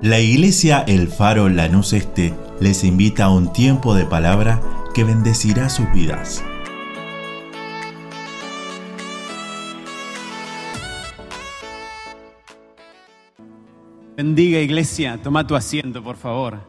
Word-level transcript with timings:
La 0.00 0.20
iglesia 0.20 0.84
El 0.86 1.08
Faro 1.08 1.48
Lanús 1.48 1.92
Este 1.92 2.32
les 2.60 2.84
invita 2.84 3.24
a 3.24 3.30
un 3.30 3.52
tiempo 3.52 3.96
de 3.96 4.04
palabra 4.04 4.62
que 4.94 5.02
bendecirá 5.02 5.68
sus 5.68 5.92
vidas. 5.92 6.44
Bendiga 14.16 14.60
iglesia, 14.60 15.20
toma 15.20 15.44
tu 15.44 15.56
asiento 15.56 16.00
por 16.00 16.16
favor. 16.16 16.60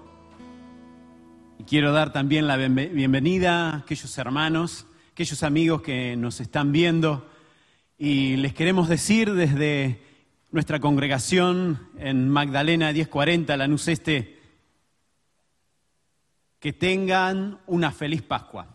Y 1.59 1.65
quiero 1.65 1.91
dar 1.91 2.11
también 2.11 2.47
la 2.47 2.57
bienvenida 2.57 3.69
a 3.69 3.77
aquellos 3.77 4.17
hermanos, 4.17 4.87
aquellos 5.11 5.43
amigos 5.43 5.83
que 5.83 6.15
nos 6.15 6.41
están 6.41 6.71
viendo 6.71 7.29
y 7.95 8.37
les 8.37 8.55
queremos 8.55 8.89
decir 8.89 9.35
desde 9.35 10.08
nuestra 10.51 10.79
congregación 10.79 11.79
en 11.97 12.27
Magdalena 12.27 12.91
1040, 12.91 13.55
Lanús 13.55 13.87
Este, 13.87 14.39
que 16.59 16.73
tengan 16.73 17.59
una 17.67 17.91
feliz 17.91 18.23
Pascua. 18.23 18.67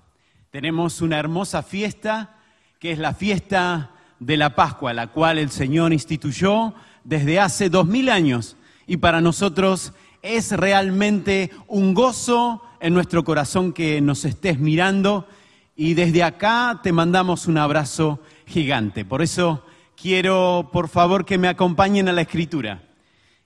Tenemos 0.51 1.01
una 1.01 1.19
hermosa 1.19 1.65
fiesta, 1.65 2.37
que 2.79 2.93
es 2.93 2.99
la 2.99 3.13
fiesta 3.13 3.91
de 4.21 4.37
la 4.37 4.55
Pascua, 4.55 4.93
la 4.93 5.09
cual 5.09 5.39
el 5.39 5.51
Señor 5.51 5.93
instituyó 5.93 6.75
desde 7.03 7.41
hace 7.41 7.69
dos 7.69 7.87
mil 7.87 8.09
años. 8.09 8.57
Y 8.87 8.99
para 8.99 9.21
nosotros 9.21 9.93
es 10.23 10.53
realmente 10.53 11.51
un 11.67 11.93
gozo 11.93 12.63
en 12.79 12.95
nuestro 12.95 13.25
corazón 13.25 13.73
que 13.73 14.01
nos 14.01 14.25
estés 14.25 14.61
mirando. 14.61 15.27
Y 15.75 15.95
desde 15.95 16.23
acá 16.23 16.81
te 16.85 16.93
mandamos 16.93 17.49
un 17.49 17.59
abrazo 17.59 18.21
gigante. 18.47 19.05
Por 19.05 19.23
eso 19.23 19.64
quiero, 19.97 20.71
por 20.73 20.89
favor, 20.89 21.25
que 21.25 21.39
me 21.39 21.49
acompañen 21.49 22.09
a 22.09 22.13
la 22.13 22.23
escritura. 22.23 22.83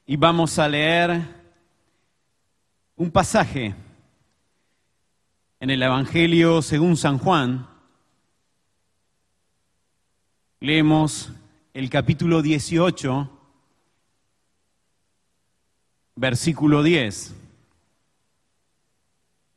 Y 0.06 0.16
vamos 0.16 0.58
a 0.58 0.68
leer 0.68 1.22
un 2.96 3.10
pasaje 3.10 3.74
en 5.60 5.70
el 5.70 5.82
Evangelio 5.82 6.62
según 6.62 6.96
San 6.96 7.18
Juan. 7.18 7.68
Leemos 10.60 11.32
el 11.74 11.90
capítulo 11.90 12.42
18, 12.42 13.30
versículo 16.16 16.82
10. 16.82 17.34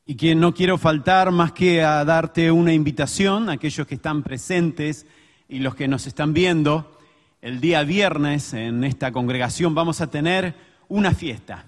Y 0.06 0.16
que 0.16 0.36
no 0.36 0.54
quiero 0.54 0.78
faltar 0.78 1.32
más 1.32 1.52
que 1.54 1.84
a 1.84 2.04
darte 2.04 2.52
una 2.52 2.74
invitación 2.74 3.50
aquellos 3.50 3.88
que 3.88 3.96
están 3.96 4.24
presentes 4.24 5.06
y 5.52 5.60
los 5.60 5.76
que 5.76 5.90
nos 5.90 6.08
están 6.08 6.34
viendo, 6.34 6.98
el 7.42 7.60
día 7.60 7.84
viernes 7.84 8.54
en 8.54 8.86
esta 8.86 9.12
congregación 9.12 9.76
vamos 9.76 10.00
a 10.00 10.08
tener 10.08 10.56
una 10.88 11.14
fiesta. 11.14 11.66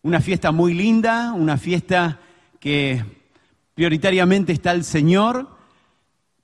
Una 0.00 0.22
fiesta 0.22 0.52
muy 0.52 0.72
linda, 0.72 1.34
una 1.34 1.58
fiesta 1.58 2.18
que 2.58 3.04
prioritariamente 3.74 4.52
está 4.52 4.72
el 4.72 4.84
Señor, 4.84 5.54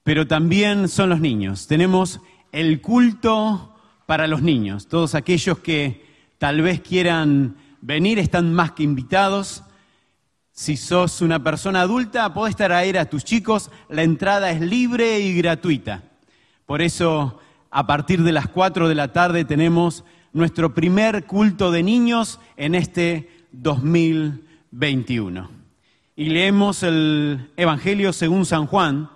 pero 0.03 0.27
también 0.27 0.89
son 0.89 1.09
los 1.09 1.19
niños. 1.19 1.67
Tenemos 1.67 2.21
el 2.53 2.83
culto 2.83 3.75
para 4.05 4.27
los 4.27 4.43
niños. 4.43 4.87
Todos 4.87 5.15
aquellos 5.15 5.61
que 5.61 6.05
tal 6.37 6.61
vez 6.61 6.83
quieran 6.83 7.57
venir 7.81 8.19
están 8.19 8.53
más 8.53 8.73
que 8.73 8.83
invitados. 8.83 9.65
Si 10.53 10.77
sos 10.77 11.23
una 11.23 11.43
persona 11.43 11.81
adulta, 11.81 12.35
podés 12.35 12.55
traer 12.55 12.99
a 12.99 13.07
tus 13.07 13.25
chicos. 13.25 13.71
La 13.89 14.03
entrada 14.03 14.51
es 14.51 14.61
libre 14.61 15.21
y 15.21 15.33
gratuita. 15.33 16.03
Por 16.67 16.83
eso, 16.83 17.41
a 17.71 17.87
partir 17.87 18.25
de 18.25 18.33
las 18.33 18.49
4 18.49 18.89
de 18.89 18.95
la 18.97 19.13
tarde 19.13 19.45
tenemos 19.45 20.05
nuestro 20.33 20.75
primer 20.75 21.25
culto 21.25 21.71
de 21.71 21.85
niños 21.85 22.41
en 22.57 22.75
este 22.75 23.31
2021. 23.53 25.49
Y 26.17 26.31
leemos 26.31 26.83
el 26.83 27.53
Evangelio 27.57 28.13
según 28.13 28.45
San 28.45 28.67
Juan, 28.67 29.09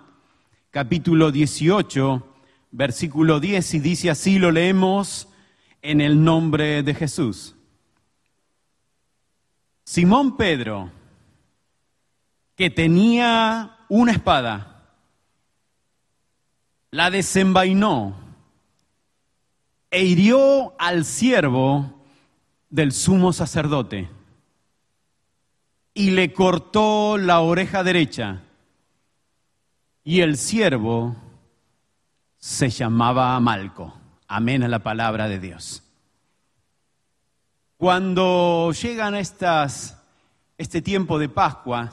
capítulo 0.69 1.29
18, 1.31 2.25
versículo 2.71 3.41
10, 3.41 3.73
y 3.73 3.79
dice 3.79 4.09
así, 4.09 4.39
lo 4.39 4.51
leemos 4.51 5.27
en 5.81 5.99
el 5.99 6.23
nombre 6.23 6.83
de 6.83 6.93
Jesús. 6.93 7.55
Simón 9.83 10.37
Pedro, 10.37 10.89
que 12.55 12.69
tenía 12.69 13.77
una 13.89 14.13
espada, 14.13 14.70
la 16.91 17.09
desenvainó 17.09 18.15
e 19.89 20.03
hirió 20.03 20.75
al 20.77 21.05
siervo 21.05 22.03
del 22.69 22.91
sumo 22.91 23.33
sacerdote 23.33 24.09
y 25.93 26.11
le 26.11 26.33
cortó 26.33 27.17
la 27.17 27.39
oreja 27.39 27.83
derecha. 27.83 28.41
Y 30.03 30.21
el 30.21 30.37
siervo 30.37 31.15
se 32.37 32.69
llamaba 32.69 33.39
Malco. 33.39 33.93
Amén 34.27 34.63
a 34.63 34.67
la 34.67 34.79
palabra 34.79 35.27
de 35.27 35.39
Dios. 35.39 35.83
Cuando 37.77 38.71
llegan 38.71 39.15
estas, 39.15 40.01
este 40.57 40.81
tiempo 40.81 41.19
de 41.19 41.29
Pascua, 41.29 41.91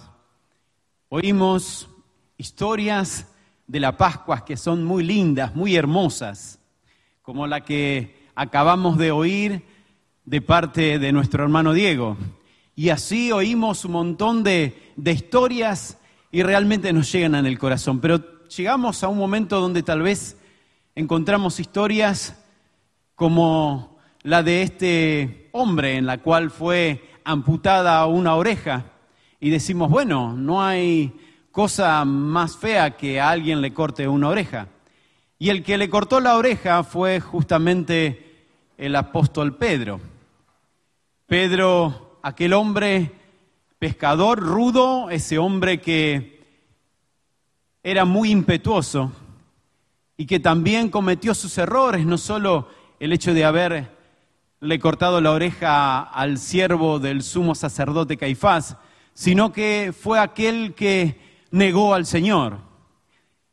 oímos 1.08 1.88
historias 2.36 3.26
de 3.68 3.78
la 3.78 3.96
Pascua 3.96 4.44
que 4.44 4.56
son 4.56 4.82
muy 4.84 5.04
lindas, 5.04 5.54
muy 5.54 5.76
hermosas, 5.76 6.58
como 7.22 7.46
la 7.46 7.60
que 7.60 8.26
acabamos 8.34 8.98
de 8.98 9.12
oír 9.12 9.62
de 10.24 10.40
parte 10.40 10.98
de 10.98 11.12
nuestro 11.12 11.44
hermano 11.44 11.72
Diego. 11.72 12.16
Y 12.74 12.88
así 12.88 13.30
oímos 13.30 13.84
un 13.84 13.92
montón 13.92 14.42
de, 14.42 14.92
de 14.96 15.12
historias 15.12 15.98
y 16.32 16.42
realmente 16.42 16.92
nos 16.92 17.12
llegan 17.12 17.34
en 17.34 17.46
el 17.46 17.58
corazón. 17.58 18.00
Pero 18.00 18.46
llegamos 18.48 19.04
a 19.04 19.08
un 19.08 19.18
momento 19.18 19.60
donde 19.60 19.82
tal 19.82 20.02
vez 20.02 20.36
encontramos 20.94 21.60
historias 21.60 22.34
como 23.14 23.98
la 24.22 24.42
de 24.42 24.62
este 24.62 25.50
hombre 25.52 25.96
en 25.96 26.06
la 26.06 26.18
cual 26.18 26.50
fue 26.50 27.02
amputada 27.24 28.06
una 28.06 28.34
oreja 28.34 28.86
y 29.40 29.50
decimos, 29.50 29.90
bueno, 29.90 30.34
no 30.34 30.62
hay 30.62 31.12
cosa 31.58 32.04
más 32.04 32.56
fea 32.56 32.96
que 32.96 33.20
a 33.20 33.30
alguien 33.30 33.60
le 33.60 33.74
corte 33.74 34.06
una 34.06 34.28
oreja. 34.28 34.68
Y 35.40 35.48
el 35.48 35.64
que 35.64 35.76
le 35.76 35.90
cortó 35.90 36.20
la 36.20 36.36
oreja 36.36 36.84
fue 36.84 37.18
justamente 37.18 38.46
el 38.76 38.94
apóstol 38.94 39.56
Pedro. 39.56 40.00
Pedro, 41.26 42.20
aquel 42.22 42.52
hombre 42.52 43.10
pescador 43.76 44.38
rudo, 44.38 45.10
ese 45.10 45.38
hombre 45.38 45.80
que 45.80 46.44
era 47.82 48.04
muy 48.04 48.30
impetuoso 48.30 49.10
y 50.16 50.26
que 50.26 50.38
también 50.38 50.90
cometió 50.90 51.34
sus 51.34 51.58
errores, 51.58 52.06
no 52.06 52.18
solo 52.18 52.68
el 53.00 53.12
hecho 53.12 53.34
de 53.34 53.44
haberle 53.44 54.78
cortado 54.80 55.20
la 55.20 55.32
oreja 55.32 56.02
al 56.02 56.38
siervo 56.38 57.00
del 57.00 57.24
sumo 57.24 57.56
sacerdote 57.56 58.16
Caifás, 58.16 58.76
sino 59.12 59.52
que 59.52 59.92
fue 59.92 60.20
aquel 60.20 60.74
que 60.74 61.26
negó 61.50 61.94
al 61.94 62.06
Señor. 62.06 62.58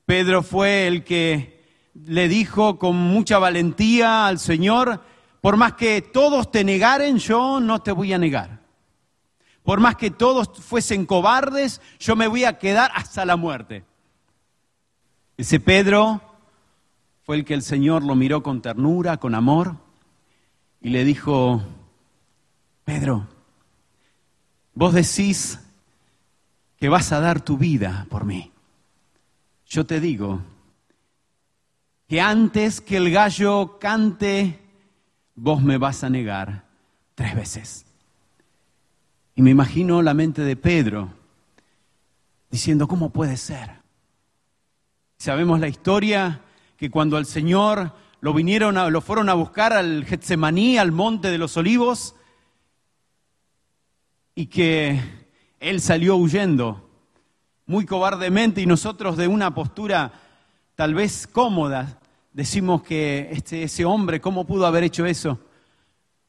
Pedro 0.06 0.44
fue 0.44 0.88
el 0.88 1.03
que 1.03 1.63
le 1.94 2.28
dijo 2.28 2.78
con 2.78 2.95
mucha 2.95 3.39
valentía 3.39 4.28
al 4.28 4.39
Señor, 4.39 5.01
por 5.41 5.57
más 5.57 5.73
que 5.73 6.01
todos 6.01 6.51
te 6.51 6.63
negaren, 6.63 7.17
yo 7.17 7.59
no 7.59 7.81
te 7.81 7.91
voy 7.91 8.13
a 8.13 8.17
negar. 8.17 8.59
Por 9.63 9.79
más 9.79 9.95
que 9.95 10.11
todos 10.11 10.50
fuesen 10.59 11.06
cobardes, 11.06 11.81
yo 12.00 12.16
me 12.16 12.28
voy 12.28 12.44
a 12.44 12.59
quedar 12.59 12.91
hasta 12.94 13.25
la 13.25 13.35
muerte. 13.35 13.83
Ese 15.38 15.59
Pedro 15.59 16.22
fue 17.23 17.38
el 17.38 17.45
que 17.45 17.56
el 17.56 17.63
Señor 17.63 18.03
lo 18.03 18.16
miró 18.16 18.44
con 18.44 18.62
ternura, 18.62 19.17
con 19.17 19.33
amor, 19.33 19.75
y 20.81 20.89
le 20.89 21.03
dijo, 21.03 21.63
Pedro, 22.83 23.27
vos 24.75 24.94
decís 24.94 25.59
que 26.77 26.89
vas 26.89 27.12
a 27.12 27.19
dar 27.19 27.42
tu 27.42 27.57
vida 27.57 28.06
por 28.10 28.25
mí. 28.25 28.51
Yo 29.66 29.86
te 29.86 30.00
digo 30.00 30.42
que 32.07 32.22
antes 32.22 32.81
que 32.81 32.98
el 32.98 33.12
gallo 33.12 33.80
cante, 33.80 34.60
vos 35.36 35.62
me 35.62 35.77
vas 35.77 36.04
a 36.04 36.10
negar 36.10 36.66
tres 37.16 37.36
veces. 37.36 37.86
Y 39.36 39.42
me 39.42 39.51
imagino 39.51 40.01
la 40.01 40.13
mente 40.13 40.44
de 40.44 40.56
Pedro 40.56 41.10
diciendo, 42.50 42.88
¿cómo 42.88 43.10
puede 43.10 43.38
ser? 43.38 43.71
Sabemos 45.18 45.60
la 45.60 45.68
historia 45.68 46.42
que 46.78 46.89
cuando 46.92 47.18
al 47.18 47.25
Señor 47.25 47.94
lo 48.21 48.33
vinieron 48.33 48.75
lo 48.92 49.01
fueron 49.01 49.30
a 49.30 49.33
buscar 49.33 49.74
al 49.74 50.06
Getsemaní, 50.06 50.78
al 50.78 50.92
monte 50.92 51.31
de 51.31 51.38
los 51.38 51.57
olivos, 51.57 52.16
y 54.36 54.48
que 54.48 55.25
él 55.65 55.81
salió 55.81 56.15
huyendo 56.15 56.88
muy 57.65 57.88
cobardemente 57.88 58.62
y 58.62 58.67
nosotros 58.67 59.17
de 59.17 59.27
una 59.27 59.56
postura 59.56 60.13
tal 60.75 60.94
vez 60.94 61.25
cómoda 61.25 62.00
decimos 62.31 62.83
que 62.83 63.29
este, 63.31 63.63
ese 63.63 63.83
hombre, 63.83 64.21
¿cómo 64.21 64.45
pudo 64.45 64.67
haber 64.67 64.83
hecho 64.83 65.07
eso? 65.07 65.39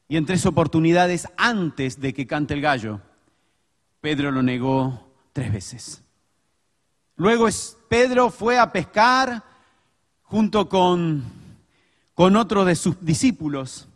Y 0.08 0.16
en 0.16 0.24
tres 0.24 0.46
oportunidades 0.46 1.28
antes 1.36 2.00
de 2.00 2.14
que 2.14 2.26
cante 2.26 2.54
el 2.54 2.62
gallo, 2.62 3.02
Pedro 4.00 4.30
lo 4.30 4.42
negó 4.42 5.06
tres 5.34 5.52
veces. 5.52 6.02
Luego 7.16 7.46
Pedro 7.90 8.30
fue 8.30 8.58
a 8.58 8.72
pescar 8.72 9.44
junto 10.22 10.66
con, 10.66 11.22
con 12.14 12.36
otro 12.36 12.64
de 12.64 12.74
sus 12.74 13.04
discípulos, 13.04 13.86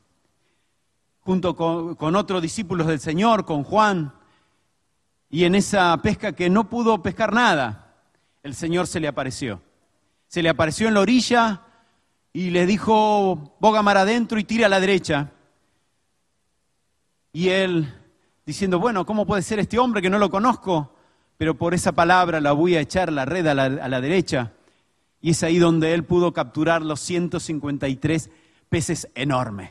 junto 1.20 1.56
con, 1.56 1.94
con 1.94 2.14
otros 2.14 2.42
discípulos 2.42 2.86
del 2.86 3.00
Señor, 3.00 3.46
con 3.46 3.64
Juan, 3.64 4.12
y 5.30 5.44
en 5.44 5.54
esa 5.54 5.96
pesca 6.02 6.32
que 6.32 6.50
no 6.50 6.68
pudo 6.68 7.02
pescar 7.02 7.32
nada, 7.32 7.94
el 8.42 8.54
Señor 8.54 8.88
se 8.88 8.98
le 8.98 9.06
apareció. 9.06 9.62
Se 10.26 10.42
le 10.42 10.48
apareció 10.48 10.88
en 10.88 10.94
la 10.94 11.00
orilla 11.00 11.62
y 12.32 12.50
le 12.50 12.66
dijo, 12.66 13.56
boga 13.60 13.82
mar 13.82 13.96
adentro 13.96 14.40
y 14.40 14.44
tira 14.44 14.66
a 14.66 14.68
la 14.68 14.80
derecha. 14.80 15.30
Y 17.32 17.48
él, 17.50 17.94
diciendo, 18.44 18.80
bueno, 18.80 19.06
¿cómo 19.06 19.24
puede 19.24 19.42
ser 19.42 19.60
este 19.60 19.78
hombre 19.78 20.02
que 20.02 20.10
no 20.10 20.18
lo 20.18 20.30
conozco? 20.30 20.94
Pero 21.36 21.56
por 21.56 21.74
esa 21.74 21.92
palabra 21.92 22.40
la 22.40 22.52
voy 22.52 22.74
a 22.74 22.80
echar 22.80 23.12
la 23.12 23.24
red 23.24 23.46
a 23.46 23.54
la, 23.54 23.64
a 23.64 23.88
la 23.88 24.00
derecha. 24.00 24.52
Y 25.20 25.30
es 25.30 25.42
ahí 25.44 25.58
donde 25.58 25.94
él 25.94 26.04
pudo 26.04 26.32
capturar 26.32 26.82
los 26.82 26.98
153 27.00 28.30
peces 28.68 29.08
enormes. 29.14 29.70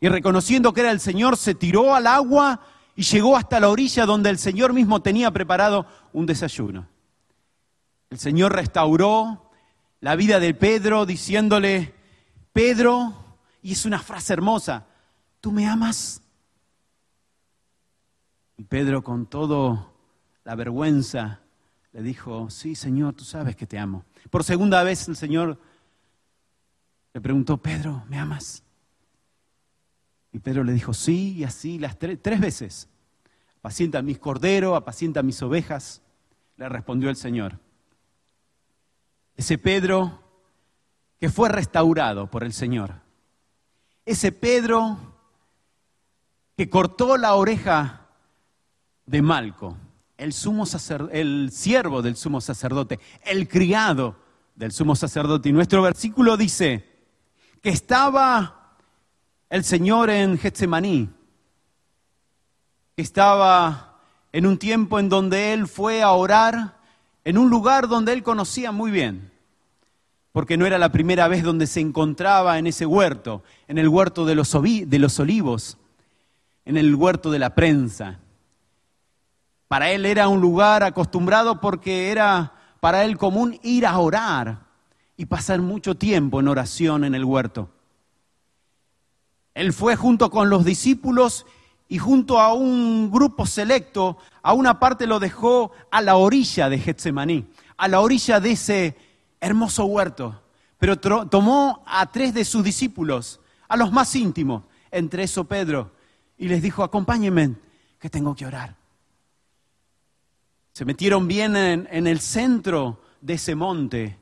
Y 0.00 0.08
reconociendo 0.08 0.72
que 0.72 0.80
era 0.80 0.90
el 0.90 1.00
Señor, 1.00 1.36
se 1.36 1.54
tiró 1.54 1.94
al 1.94 2.06
agua 2.06 2.60
y 2.96 3.02
llegó 3.02 3.36
hasta 3.36 3.60
la 3.60 3.68
orilla 3.68 4.06
donde 4.06 4.30
el 4.30 4.38
Señor 4.38 4.72
mismo 4.72 5.02
tenía 5.02 5.30
preparado 5.30 5.86
un 6.12 6.26
desayuno. 6.26 6.86
El 8.10 8.18
Señor 8.18 8.52
restauró 8.54 9.50
la 10.00 10.16
vida 10.16 10.38
de 10.38 10.54
Pedro 10.54 11.06
diciéndole, 11.06 11.94
Pedro, 12.52 13.12
y 13.62 13.72
es 13.72 13.84
una 13.84 13.98
frase 13.98 14.32
hermosa, 14.32 14.86
¿tú 15.40 15.50
me 15.50 15.66
amas? 15.66 16.22
Y 18.56 18.64
Pedro 18.64 19.02
con 19.02 19.26
todo 19.26 19.92
la 20.44 20.54
vergüenza 20.54 21.40
le 21.92 22.02
dijo, 22.02 22.50
sí, 22.50 22.74
Señor, 22.74 23.14
tú 23.14 23.24
sabes 23.24 23.56
que 23.56 23.66
te 23.66 23.78
amo. 23.78 24.04
Por 24.30 24.44
segunda 24.44 24.82
vez 24.82 25.08
el 25.08 25.16
Señor 25.16 25.58
le 27.12 27.20
preguntó, 27.20 27.56
Pedro, 27.56 28.04
¿me 28.08 28.18
amas? 28.18 28.62
Y 30.34 30.40
Pedro 30.40 30.64
le 30.64 30.72
dijo, 30.72 30.92
sí, 30.92 31.32
y 31.34 31.44
así 31.44 31.78
las 31.78 31.96
tres, 31.96 32.40
veces. 32.40 32.88
Apacienta 33.60 34.02
mis 34.02 34.18
corderos, 34.18 34.76
apacienta 34.76 35.22
mis 35.22 35.40
ovejas, 35.42 36.02
le 36.56 36.68
respondió 36.68 37.08
el 37.08 37.14
Señor. 37.14 37.60
Ese 39.36 39.58
Pedro 39.58 40.20
que 41.20 41.30
fue 41.30 41.48
restaurado 41.48 42.28
por 42.28 42.42
el 42.42 42.52
Señor. 42.52 42.94
Ese 44.04 44.32
Pedro 44.32 44.98
que 46.56 46.68
cortó 46.68 47.16
la 47.16 47.34
oreja 47.34 48.08
de 49.06 49.22
Malco, 49.22 49.76
el 50.18 50.32
siervo 51.52 52.02
del 52.02 52.16
sumo 52.16 52.40
sacerdote, 52.40 52.98
el 53.24 53.46
criado 53.46 54.16
del 54.56 54.72
sumo 54.72 54.96
sacerdote. 54.96 55.50
Y 55.50 55.52
nuestro 55.52 55.80
versículo 55.80 56.36
dice 56.36 56.84
que 57.62 57.70
estaba 57.70 58.63
el 59.54 59.62
Señor 59.62 60.10
en 60.10 60.36
Getsemaní, 60.36 61.08
estaba 62.96 64.00
en 64.32 64.46
un 64.46 64.58
tiempo 64.58 64.98
en 64.98 65.08
donde 65.08 65.52
Él 65.52 65.68
fue 65.68 66.02
a 66.02 66.10
orar 66.10 66.76
en 67.22 67.38
un 67.38 67.50
lugar 67.50 67.86
donde 67.86 68.12
Él 68.12 68.24
conocía 68.24 68.72
muy 68.72 68.90
bien, 68.90 69.30
porque 70.32 70.56
no 70.56 70.66
era 70.66 70.76
la 70.76 70.90
primera 70.90 71.28
vez 71.28 71.44
donde 71.44 71.68
se 71.68 71.78
encontraba 71.78 72.58
en 72.58 72.66
ese 72.66 72.84
huerto, 72.84 73.44
en 73.68 73.78
el 73.78 73.86
huerto 73.86 74.26
de 74.26 74.34
los 74.34 74.56
olivos, 75.20 75.78
en 76.64 76.76
el 76.76 76.92
huerto 76.92 77.30
de 77.30 77.38
la 77.38 77.54
prensa. 77.54 78.18
Para 79.68 79.92
Él 79.92 80.04
era 80.04 80.26
un 80.26 80.40
lugar 80.40 80.82
acostumbrado 80.82 81.60
porque 81.60 82.10
era 82.10 82.54
para 82.80 83.04
Él 83.04 83.16
común 83.16 83.60
ir 83.62 83.86
a 83.86 83.96
orar 84.00 84.64
y 85.16 85.26
pasar 85.26 85.60
mucho 85.60 85.94
tiempo 85.94 86.40
en 86.40 86.48
oración 86.48 87.04
en 87.04 87.14
el 87.14 87.24
huerto. 87.24 87.70
Él 89.54 89.72
fue 89.72 89.94
junto 89.96 90.30
con 90.30 90.50
los 90.50 90.64
discípulos 90.64 91.46
y 91.88 91.98
junto 91.98 92.40
a 92.40 92.52
un 92.52 93.10
grupo 93.10 93.46
selecto, 93.46 94.18
a 94.42 94.52
una 94.52 94.80
parte 94.80 95.06
lo 95.06 95.20
dejó 95.20 95.70
a 95.90 96.02
la 96.02 96.16
orilla 96.16 96.68
de 96.68 96.78
Getsemaní, 96.78 97.46
a 97.76 97.88
la 97.88 98.00
orilla 98.00 98.40
de 98.40 98.52
ese 98.52 98.96
hermoso 99.40 99.84
huerto. 99.84 100.42
Pero 100.78 100.98
tomó 100.98 101.84
a 101.86 102.10
tres 102.10 102.34
de 102.34 102.44
sus 102.44 102.64
discípulos, 102.64 103.40
a 103.68 103.76
los 103.76 103.92
más 103.92 104.14
íntimos, 104.16 104.64
entre 104.90 105.22
eso 105.22 105.44
Pedro, 105.44 105.92
y 106.36 106.48
les 106.48 106.60
dijo, 106.62 106.82
acompáñenme, 106.82 107.54
que 108.00 108.10
tengo 108.10 108.34
que 108.34 108.46
orar. 108.46 108.74
Se 110.72 110.84
metieron 110.84 111.28
bien 111.28 111.54
en, 111.56 111.88
en 111.90 112.06
el 112.06 112.20
centro 112.20 113.00
de 113.20 113.34
ese 113.34 113.54
monte, 113.54 114.18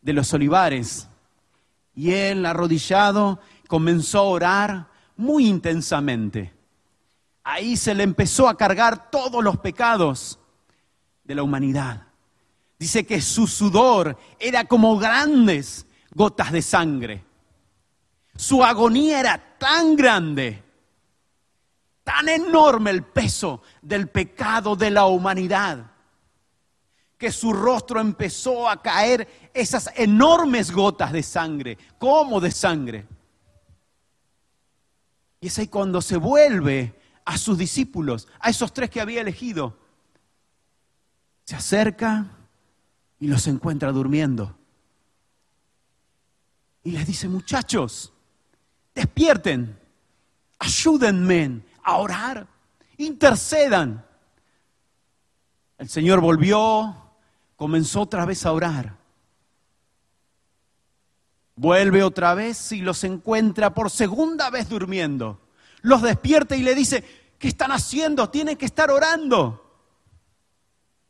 de 0.00 0.12
los 0.12 0.32
olivares, 0.32 1.08
y 1.94 2.12
él 2.12 2.46
arrodillado 2.46 3.40
comenzó 3.66 4.18
a 4.18 4.22
orar 4.22 4.86
muy 5.16 5.46
intensamente. 5.46 6.52
Ahí 7.42 7.76
se 7.76 7.94
le 7.94 8.02
empezó 8.02 8.48
a 8.48 8.56
cargar 8.56 9.10
todos 9.10 9.42
los 9.42 9.58
pecados 9.58 10.38
de 11.24 11.34
la 11.34 11.42
humanidad. 11.42 12.06
Dice 12.78 13.06
que 13.06 13.20
su 13.20 13.46
sudor 13.46 14.18
era 14.38 14.64
como 14.64 14.98
grandes 14.98 15.86
gotas 16.12 16.52
de 16.52 16.62
sangre. 16.62 17.24
Su 18.36 18.62
agonía 18.62 19.20
era 19.20 19.58
tan 19.58 19.96
grande, 19.96 20.62
tan 22.04 22.28
enorme 22.28 22.90
el 22.90 23.02
peso 23.02 23.62
del 23.80 24.08
pecado 24.08 24.76
de 24.76 24.90
la 24.90 25.06
humanidad, 25.06 25.90
que 27.16 27.32
su 27.32 27.52
rostro 27.52 28.00
empezó 28.00 28.68
a 28.68 28.82
caer 28.82 29.50
esas 29.54 29.90
enormes 29.96 30.70
gotas 30.70 31.12
de 31.12 31.22
sangre, 31.22 31.78
como 31.98 32.40
de 32.40 32.50
sangre. 32.50 33.06
Y 35.40 35.48
es 35.48 35.58
ahí 35.58 35.68
cuando 35.68 36.00
se 36.00 36.16
vuelve 36.16 36.94
a 37.24 37.36
sus 37.38 37.58
discípulos, 37.58 38.28
a 38.40 38.50
esos 38.50 38.72
tres 38.72 38.90
que 38.90 39.00
había 39.00 39.20
elegido. 39.20 39.76
Se 41.44 41.56
acerca 41.56 42.26
y 43.18 43.28
los 43.28 43.46
encuentra 43.46 43.92
durmiendo. 43.92 44.56
Y 46.84 46.92
les 46.92 47.06
dice, 47.06 47.28
muchachos, 47.28 48.12
despierten, 48.94 49.78
ayúdenme 50.58 51.62
a 51.82 51.96
orar, 51.96 52.46
intercedan. 52.96 54.04
El 55.78 55.88
Señor 55.88 56.20
volvió, 56.20 56.96
comenzó 57.56 58.02
otra 58.02 58.24
vez 58.24 58.46
a 58.46 58.52
orar. 58.52 58.96
Vuelve 61.56 62.02
otra 62.02 62.34
vez 62.34 62.70
y 62.72 62.82
los 62.82 63.02
encuentra 63.02 63.72
por 63.72 63.90
segunda 63.90 64.50
vez 64.50 64.68
durmiendo. 64.68 65.40
Los 65.80 66.02
despierta 66.02 66.54
y 66.54 66.62
le 66.62 66.74
dice, 66.74 67.02
¿qué 67.38 67.48
están 67.48 67.72
haciendo? 67.72 68.28
Tienen 68.28 68.56
que 68.56 68.66
estar 68.66 68.90
orando. 68.90 69.62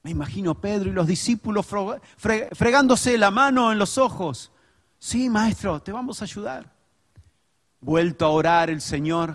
Me 0.02 0.12
imagino 0.12 0.54
Pedro 0.54 0.88
y 0.88 0.92
los 0.92 1.08
discípulos 1.08 1.66
fregándose 2.16 3.18
la 3.18 3.32
mano 3.32 3.72
en 3.72 3.78
los 3.78 3.98
ojos. 3.98 4.52
Sí, 5.00 5.28
maestro, 5.28 5.82
te 5.82 5.90
vamos 5.90 6.20
a 6.20 6.24
ayudar. 6.24 6.72
Vuelto 7.80 8.24
a 8.24 8.30
orar 8.30 8.70
el 8.70 8.80
Señor, 8.80 9.34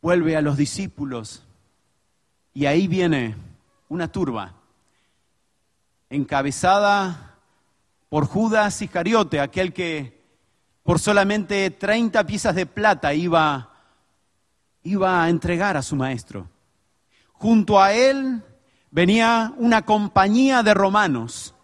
vuelve 0.00 0.36
a 0.36 0.42
los 0.42 0.56
discípulos 0.56 1.44
y 2.52 2.66
ahí 2.66 2.88
viene 2.88 3.36
una 3.88 4.10
turba 4.10 4.52
encabezada 6.10 7.31
por 8.12 8.26
Judas 8.26 8.82
Iscariote, 8.82 9.40
aquel 9.40 9.72
que 9.72 10.22
por 10.82 10.98
solamente 10.98 11.70
30 11.70 12.26
piezas 12.26 12.54
de 12.54 12.66
plata 12.66 13.14
iba, 13.14 13.72
iba 14.82 15.24
a 15.24 15.30
entregar 15.30 15.78
a 15.78 15.82
su 15.82 15.96
maestro. 15.96 16.46
Junto 17.32 17.80
a 17.80 17.94
él 17.94 18.42
venía 18.90 19.54
una 19.56 19.86
compañía 19.86 20.62
de 20.62 20.74
romanos, 20.74 21.54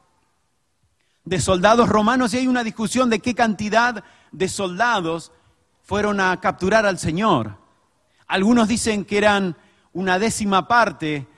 de 1.23 1.39
soldados 1.39 1.87
romanos, 1.87 2.33
y 2.33 2.39
hay 2.39 2.47
una 2.47 2.65
discusión 2.65 3.11
de 3.11 3.19
qué 3.19 3.35
cantidad 3.35 4.03
de 4.33 4.49
soldados 4.49 5.33
fueron 5.83 6.19
a 6.19 6.41
capturar 6.41 6.87
al 6.87 6.99
Señor. 6.99 7.59
Algunos 8.27 8.69
dicen 8.69 9.05
que 9.05 9.19
eran 9.19 9.55
una 9.93 10.19
décima 10.19 10.67
parte 10.67 11.29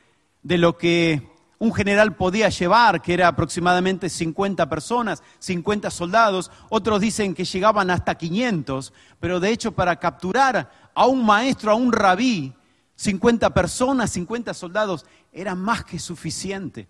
de 0.44 0.56
lo 0.56 0.78
que 0.78 1.29
un 1.60 1.74
general 1.74 2.16
podía 2.16 2.48
llevar, 2.48 3.02
que 3.02 3.12
era 3.12 3.28
aproximadamente 3.28 4.08
50 4.08 4.66
personas, 4.70 5.22
50 5.40 5.90
soldados. 5.90 6.50
Otros 6.70 7.02
dicen 7.02 7.34
que 7.34 7.44
llegaban 7.44 7.90
hasta 7.90 8.14
500, 8.14 8.94
pero 9.20 9.40
de 9.40 9.50
hecho 9.50 9.72
para 9.72 9.96
capturar 9.96 10.90
a 10.94 11.06
un 11.06 11.24
maestro, 11.24 11.70
a 11.70 11.74
un 11.74 11.92
rabí, 11.92 12.54
50 12.96 13.52
personas, 13.52 14.10
50 14.10 14.54
soldados, 14.54 15.04
era 15.32 15.54
más 15.54 15.84
que 15.84 15.98
suficiente. 15.98 16.88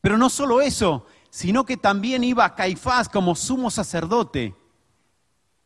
Pero 0.00 0.16
no 0.16 0.30
solo 0.30 0.60
eso, 0.60 1.04
sino 1.28 1.64
que 1.66 1.76
también 1.76 2.22
iba 2.22 2.54
Caifás 2.54 3.08
como 3.08 3.34
sumo 3.34 3.68
sacerdote. 3.70 4.54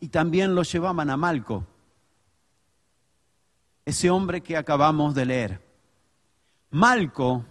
y 0.00 0.08
también 0.08 0.54
lo 0.54 0.62
llevaban 0.62 1.10
a 1.10 1.16
Malco, 1.16 1.66
ese 3.84 4.08
hombre 4.10 4.40
que 4.40 4.56
acabamos 4.56 5.12
de 5.12 5.26
leer. 5.26 5.68
Malco 6.70 7.44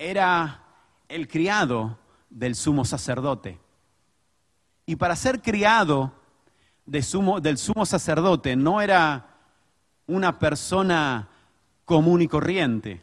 era 0.00 0.62
el 1.10 1.28
criado 1.28 1.98
del 2.30 2.54
sumo 2.54 2.86
sacerdote. 2.86 3.60
Y 4.86 4.96
para 4.96 5.14
ser 5.14 5.42
criado 5.42 6.10
del 6.86 7.04
sumo 7.04 7.84
sacerdote 7.84 8.56
no 8.56 8.80
era 8.80 9.26
una 10.06 10.38
persona 10.38 11.28
común 11.84 12.22
y 12.22 12.28
corriente, 12.28 13.02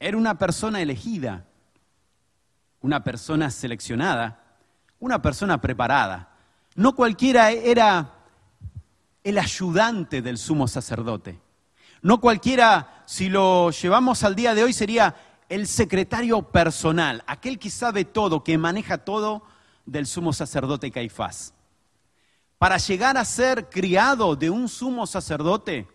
era 0.00 0.16
una 0.16 0.36
persona 0.36 0.82
elegida, 0.82 1.46
una 2.80 3.04
persona 3.04 3.48
seleccionada, 3.50 4.42
una 4.98 5.22
persona 5.22 5.60
preparada. 5.60 6.30
No 6.74 6.96
cualquiera 6.96 7.52
era 7.52 8.12
el 9.22 9.38
ayudante 9.38 10.20
del 10.20 10.36
sumo 10.36 10.66
sacerdote. 10.66 11.40
No 12.02 12.20
cualquiera, 12.20 13.02
si 13.06 13.28
lo 13.28 13.70
llevamos 13.70 14.22
al 14.24 14.34
día 14.34 14.54
de 14.54 14.64
hoy, 14.64 14.72
sería 14.72 15.14
el 15.48 15.66
secretario 15.66 16.42
personal, 16.42 17.22
aquel 17.26 17.58
que 17.58 17.70
sabe 17.70 18.04
todo, 18.04 18.42
que 18.42 18.58
maneja 18.58 18.98
todo 18.98 19.42
del 19.84 20.06
sumo 20.06 20.32
sacerdote 20.32 20.90
Caifás. 20.90 21.54
Para 22.58 22.78
llegar 22.78 23.16
a 23.16 23.24
ser 23.24 23.68
criado 23.68 24.34
de 24.34 24.50
un 24.50 24.68
sumo 24.68 25.06
sacerdote, 25.06 25.86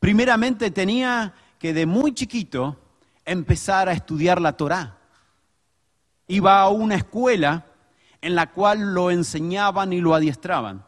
primeramente 0.00 0.70
tenía 0.70 1.32
que 1.58 1.72
de 1.72 1.86
muy 1.86 2.12
chiquito 2.12 2.76
empezar 3.24 3.88
a 3.88 3.92
estudiar 3.92 4.40
la 4.40 4.56
Torá. 4.56 4.98
Iba 6.26 6.60
a 6.60 6.68
una 6.68 6.96
escuela 6.96 7.66
en 8.20 8.34
la 8.34 8.50
cual 8.50 8.94
lo 8.94 9.10
enseñaban 9.10 9.92
y 9.92 10.00
lo 10.00 10.14
adiestraban. 10.14 10.84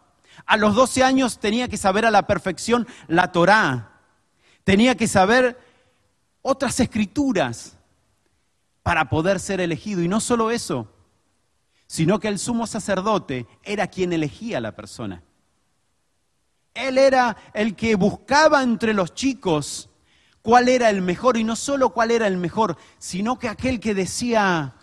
A 0.47 0.57
los 0.57 0.75
12 0.75 1.05
años 1.05 1.39
tenía 1.39 1.69
que 1.69 1.77
saber 1.77 2.05
a 2.05 2.11
la 2.11 2.27
perfección 2.27 2.87
la 3.07 3.33
Torá. 3.33 4.01
Tenía 4.65 4.97
que 4.97 5.07
saber 5.07 5.59
otras 6.43 6.81
escrituras 6.81 7.77
para 8.83 9.09
poder 9.09 9.41
ser 9.41 9.61
elegido. 9.61 10.03
Y 10.03 10.09
no 10.09 10.21
solo 10.21 10.51
eso, 10.51 10.89
sino 11.87 12.21
que 12.21 12.29
el 12.29 12.39
sumo 12.39 12.67
sacerdote 12.67 13.47
era 13.63 13.89
quien 13.89 14.13
elegía 14.13 14.59
a 14.59 14.61
la 14.61 14.75
persona. 14.75 15.23
Él 16.75 16.99
era 16.99 17.37
el 17.53 17.75
que 17.75 17.97
buscaba 17.97 18.63
entre 18.63 18.95
los 18.95 19.15
chicos 19.15 19.91
cuál 20.43 20.69
era 20.69 20.89
el 20.89 21.03
mejor, 21.03 21.37
y 21.37 21.45
no 21.45 21.57
solo 21.57 21.91
cuál 21.91 22.11
era 22.11 22.27
el 22.27 22.37
mejor, 22.37 22.77
sino 22.99 23.39
que 23.39 23.49
aquel 23.49 23.81
que 23.81 23.95
decía, 23.95 24.75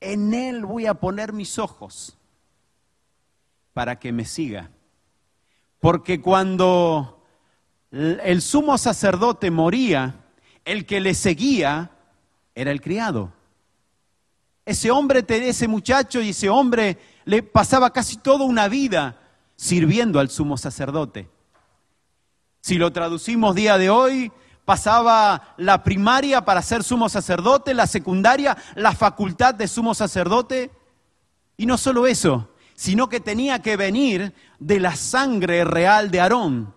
en 0.00 0.34
él 0.34 0.64
voy 0.66 0.86
a 0.86 0.94
poner 0.94 1.32
mis 1.32 1.58
ojos 1.58 2.18
para 3.72 3.98
que 3.98 4.12
me 4.12 4.24
siga. 4.24 4.70
Porque 5.80 6.20
cuando 6.20 7.23
el 7.94 8.42
sumo 8.42 8.76
sacerdote 8.76 9.50
moría, 9.50 10.16
el 10.64 10.84
que 10.84 11.00
le 11.00 11.14
seguía 11.14 11.90
era 12.54 12.70
el 12.70 12.80
criado. 12.80 13.32
Ese 14.66 14.90
hombre, 14.90 15.24
ese 15.28 15.68
muchacho 15.68 16.20
y 16.20 16.30
ese 16.30 16.48
hombre 16.48 16.98
le 17.24 17.42
pasaba 17.42 17.92
casi 17.92 18.16
toda 18.16 18.44
una 18.44 18.66
vida 18.68 19.20
sirviendo 19.56 20.18
al 20.18 20.30
sumo 20.30 20.56
sacerdote. 20.56 21.28
Si 22.60 22.76
lo 22.76 22.92
traducimos 22.92 23.54
día 23.54 23.78
de 23.78 23.90
hoy, 23.90 24.32
pasaba 24.64 25.54
la 25.58 25.84
primaria 25.84 26.44
para 26.44 26.62
ser 26.62 26.82
sumo 26.82 27.08
sacerdote, 27.08 27.74
la 27.74 27.86
secundaria, 27.86 28.56
la 28.74 28.92
facultad 28.92 29.54
de 29.54 29.68
sumo 29.68 29.94
sacerdote. 29.94 30.70
Y 31.56 31.66
no 31.66 31.76
solo 31.76 32.06
eso, 32.06 32.48
sino 32.74 33.08
que 33.08 33.20
tenía 33.20 33.60
que 33.60 33.76
venir 33.76 34.34
de 34.58 34.80
la 34.80 34.96
sangre 34.96 35.64
real 35.64 36.10
de 36.10 36.20
Aarón. 36.20 36.74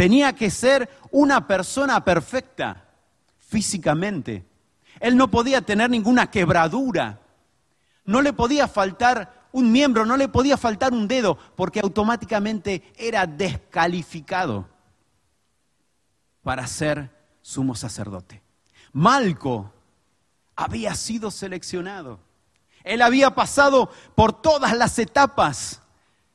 Tenía 0.00 0.34
que 0.34 0.48
ser 0.48 0.88
una 1.10 1.46
persona 1.46 2.02
perfecta 2.02 2.88
físicamente. 3.36 4.46
Él 4.98 5.14
no 5.14 5.30
podía 5.30 5.60
tener 5.60 5.90
ninguna 5.90 6.30
quebradura. 6.30 7.20
No 8.06 8.22
le 8.22 8.32
podía 8.32 8.66
faltar 8.66 9.48
un 9.52 9.70
miembro, 9.70 10.06
no 10.06 10.16
le 10.16 10.28
podía 10.28 10.56
faltar 10.56 10.94
un 10.94 11.06
dedo, 11.06 11.36
porque 11.54 11.80
automáticamente 11.80 12.94
era 12.96 13.26
descalificado 13.26 14.70
para 16.42 16.66
ser 16.66 17.10
sumo 17.42 17.74
sacerdote. 17.74 18.40
Malco 18.94 19.70
había 20.56 20.94
sido 20.94 21.30
seleccionado. 21.30 22.20
Él 22.84 23.02
había 23.02 23.34
pasado 23.34 23.90
por 24.14 24.40
todas 24.40 24.74
las 24.74 24.98
etapas 24.98 25.82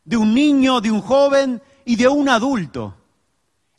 de 0.03 0.17
un 0.17 0.35
niño, 0.35 0.81
de 0.81 0.91
un 0.91 1.01
joven 1.01 1.63
y 1.83 1.95
de 1.95 2.07
un 2.07 2.29
adulto. 2.29 3.01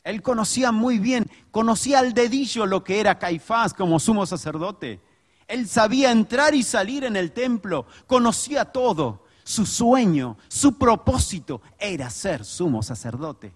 Él 0.07 0.21
conocía 0.21 0.71
muy 0.71 0.99
bien, 0.99 1.29
conocía 1.51 1.99
al 1.99 2.13
dedillo 2.13 2.65
lo 2.65 2.81
que 2.81 3.01
era 3.01 3.19
Caifás 3.19 3.73
como 3.73 3.99
sumo 3.99 4.25
sacerdote. 4.25 5.01
Él 5.47 5.67
sabía 5.67 6.11
entrar 6.11 6.55
y 6.55 6.63
salir 6.63 7.03
en 7.03 7.17
el 7.17 7.33
templo, 7.33 7.85
conocía 8.05 8.63
todo. 8.63 9.25
Su 9.43 9.65
sueño, 9.65 10.37
su 10.47 10.77
propósito 10.77 11.61
era 11.77 12.09
ser 12.09 12.45
sumo 12.45 12.83
sacerdote. 12.83 13.53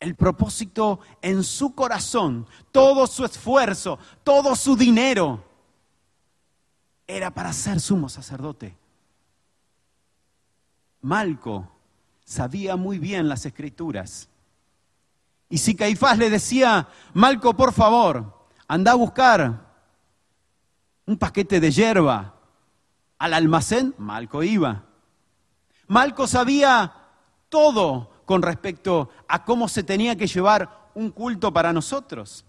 El 0.00 0.14
propósito 0.14 1.00
en 1.20 1.44
su 1.44 1.74
corazón, 1.74 2.46
todo 2.72 3.06
su 3.06 3.26
esfuerzo, 3.26 3.98
todo 4.24 4.56
su 4.56 4.76
dinero, 4.76 5.44
era 7.06 7.30
para 7.34 7.52
ser 7.52 7.80
sumo 7.80 8.08
sacerdote. 8.08 8.74
Malco 11.02 11.70
sabía 12.24 12.76
muy 12.76 12.98
bien 12.98 13.28
las 13.28 13.44
escrituras 13.44 14.30
y 15.48 15.58
si 15.58 15.74
Caifás 15.74 16.18
le 16.18 16.30
decía, 16.30 16.88
Malco, 17.14 17.54
por 17.54 17.72
favor, 17.72 18.48
anda 18.66 18.92
a 18.92 18.96
buscar 18.96 19.66
un 21.06 21.16
paquete 21.16 21.58
de 21.58 21.70
hierba 21.70 22.34
al 23.18 23.34
almacén, 23.34 23.94
Malco 23.98 24.42
iba. 24.42 24.84
Malco 25.86 26.26
sabía 26.26 26.92
todo 27.48 28.10
con 28.26 28.42
respecto 28.42 29.08
a 29.26 29.44
cómo 29.44 29.68
se 29.68 29.82
tenía 29.82 30.16
que 30.16 30.26
llevar 30.26 30.90
un 30.94 31.10
culto 31.10 31.52
para 31.52 31.72
nosotros. 31.72 32.44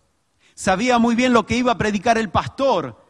Sabía 0.53 0.99
muy 0.99 1.15
bien 1.15 1.31
lo 1.31 1.45
que 1.45 1.55
iba 1.55 1.71
a 1.71 1.77
predicar 1.77 2.17
el 2.17 2.29
pastor 2.29 3.07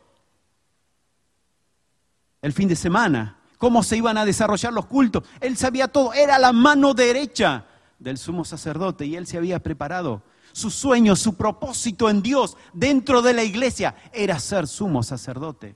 el 2.41 2.53
fin 2.53 2.69
de 2.69 2.75
semana, 2.75 3.39
cómo 3.57 3.83
se 3.83 3.97
iban 3.97 4.17
a 4.17 4.23
desarrollar 4.23 4.71
los 4.71 4.85
cultos. 4.85 5.23
Él 5.41 5.57
sabía 5.57 5.87
todo, 5.87 6.13
era 6.13 6.37
la 6.37 6.53
mano 6.53 6.93
derecha 6.93 7.65
del 7.99 8.17
sumo 8.17 8.45
sacerdote 8.45 9.05
y 9.05 9.15
él 9.15 9.27
se 9.27 9.37
había 9.37 9.59
preparado. 9.59 10.23
Su 10.51 10.71
sueño, 10.71 11.15
su 11.15 11.35
propósito 11.35 12.09
en 12.09 12.21
Dios 12.21 12.57
dentro 12.73 13.21
de 13.21 13.33
la 13.33 13.43
iglesia 13.43 13.95
era 14.11 14.39
ser 14.39 14.67
sumo 14.67 15.03
sacerdote. 15.03 15.75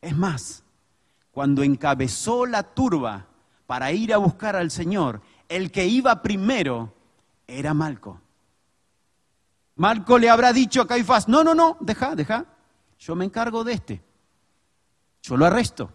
Es 0.00 0.16
más, 0.16 0.64
cuando 1.30 1.62
encabezó 1.62 2.46
la 2.46 2.62
turba 2.62 3.26
para 3.66 3.92
ir 3.92 4.12
a 4.12 4.18
buscar 4.18 4.56
al 4.56 4.70
Señor, 4.70 5.22
el 5.48 5.70
que 5.70 5.86
iba 5.86 6.22
primero 6.22 6.92
era 7.46 7.74
Malco. 7.74 8.20
Malco 9.76 10.18
le 10.18 10.28
habrá 10.28 10.52
dicho 10.52 10.82
a 10.82 10.86
Caifás, 10.86 11.28
no, 11.28 11.44
no, 11.44 11.54
no, 11.54 11.76
deja, 11.80 12.14
deja, 12.14 12.46
yo 12.98 13.14
me 13.14 13.24
encargo 13.24 13.64
de 13.64 13.72
este. 13.72 14.02
Yo 15.22 15.36
lo 15.36 15.46
arresto. 15.46 15.90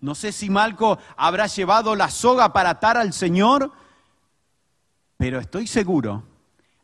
No 0.00 0.14
sé 0.14 0.32
si 0.32 0.50
Malco 0.50 0.98
habrá 1.16 1.46
llevado 1.46 1.94
la 1.94 2.10
soga 2.10 2.52
para 2.52 2.70
atar 2.70 2.96
al 2.96 3.12
Señor 3.12 3.72
pero 5.24 5.40
estoy 5.40 5.66
seguro 5.66 6.22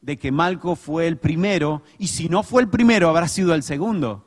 de 0.00 0.18
que 0.18 0.32
Malco 0.32 0.75
fue 0.75 1.06
el 1.06 1.18
primero, 1.18 1.82
y 1.99 2.09
si 2.09 2.30
no 2.30 2.42
fue 2.42 2.62
el 2.62 2.70
primero, 2.70 3.11
habrá 3.11 3.28
sido 3.28 3.52
el 3.52 3.62
segundo, 3.62 4.25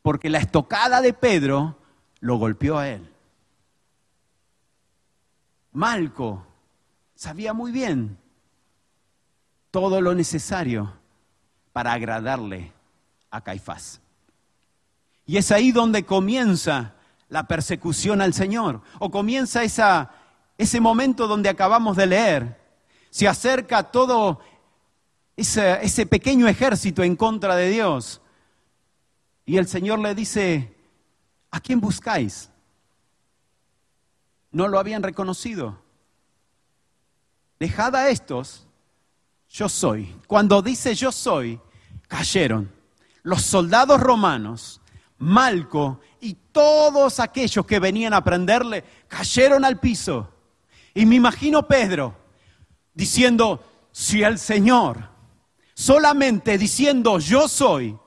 porque 0.00 0.30
la 0.30 0.38
estocada 0.38 1.00
de 1.00 1.12
Pedro 1.12 1.76
lo 2.20 2.36
golpeó 2.36 2.78
a 2.78 2.88
él. 2.88 3.12
Malco 5.72 6.46
sabía 7.16 7.52
muy 7.52 7.72
bien 7.72 8.16
todo 9.72 10.00
lo 10.00 10.14
necesario 10.14 10.92
para 11.72 11.94
agradarle 11.94 12.70
a 13.28 13.40
Caifás. 13.40 14.00
Y 15.26 15.38
es 15.38 15.50
ahí 15.50 15.72
donde 15.72 16.04
comienza 16.04 16.94
la 17.28 17.48
persecución 17.48 18.20
al 18.20 18.34
Señor, 18.34 18.82
o 19.00 19.10
comienza 19.10 19.64
ese 19.64 20.80
momento 20.80 21.26
donde 21.26 21.48
acabamos 21.48 21.96
de 21.96 22.06
leer, 22.06 22.63
se 23.14 23.28
acerca 23.28 23.84
todo 23.92 24.40
ese, 25.36 26.04
pequeño 26.04 26.48
ejército 26.48 27.04
en 27.04 27.14
contra 27.14 27.54
de 27.54 27.70
Dios. 27.70 28.20
Y 29.46 29.56
el 29.56 29.68
Señor 29.68 30.00
le 30.00 30.16
dice, 30.16 30.76
¿a 31.52 31.60
quién 31.60 31.80
buscáis? 31.80 32.50
No 34.50 34.66
lo 34.66 34.80
habían 34.80 35.04
reconocido. 35.04 35.78
Dejad 37.60 37.94
a 37.94 38.08
estos, 38.08 38.66
yo 39.48 39.68
soy. 39.68 40.12
Cuando 40.26 40.60
dice 40.60 40.96
yo 40.96 41.12
soy, 41.12 41.60
cayeron. 42.08 42.72
Los 43.22 43.42
soldados 43.42 44.00
romanos 44.00 44.80
Malco 45.18 46.00
y 46.20 46.34
todos 46.50 47.20
aquellos 47.20 47.64
que 47.64 47.78
venían 47.78 48.12
a 48.12 48.24
prenderle 48.24 48.82
cayeron 49.06 49.64
al 49.64 49.78
piso. 49.78 50.28
Y 50.94 51.06
me 51.06 51.14
imagino 51.14 51.68
Pedro 51.68 52.23
diciendo, 52.94 53.62
si 53.92 54.22
el 54.22 54.38
Señor, 54.38 55.08
solamente 55.74 56.56
diciendo 56.56 57.18
yo 57.18 57.48
soy, 57.48 57.98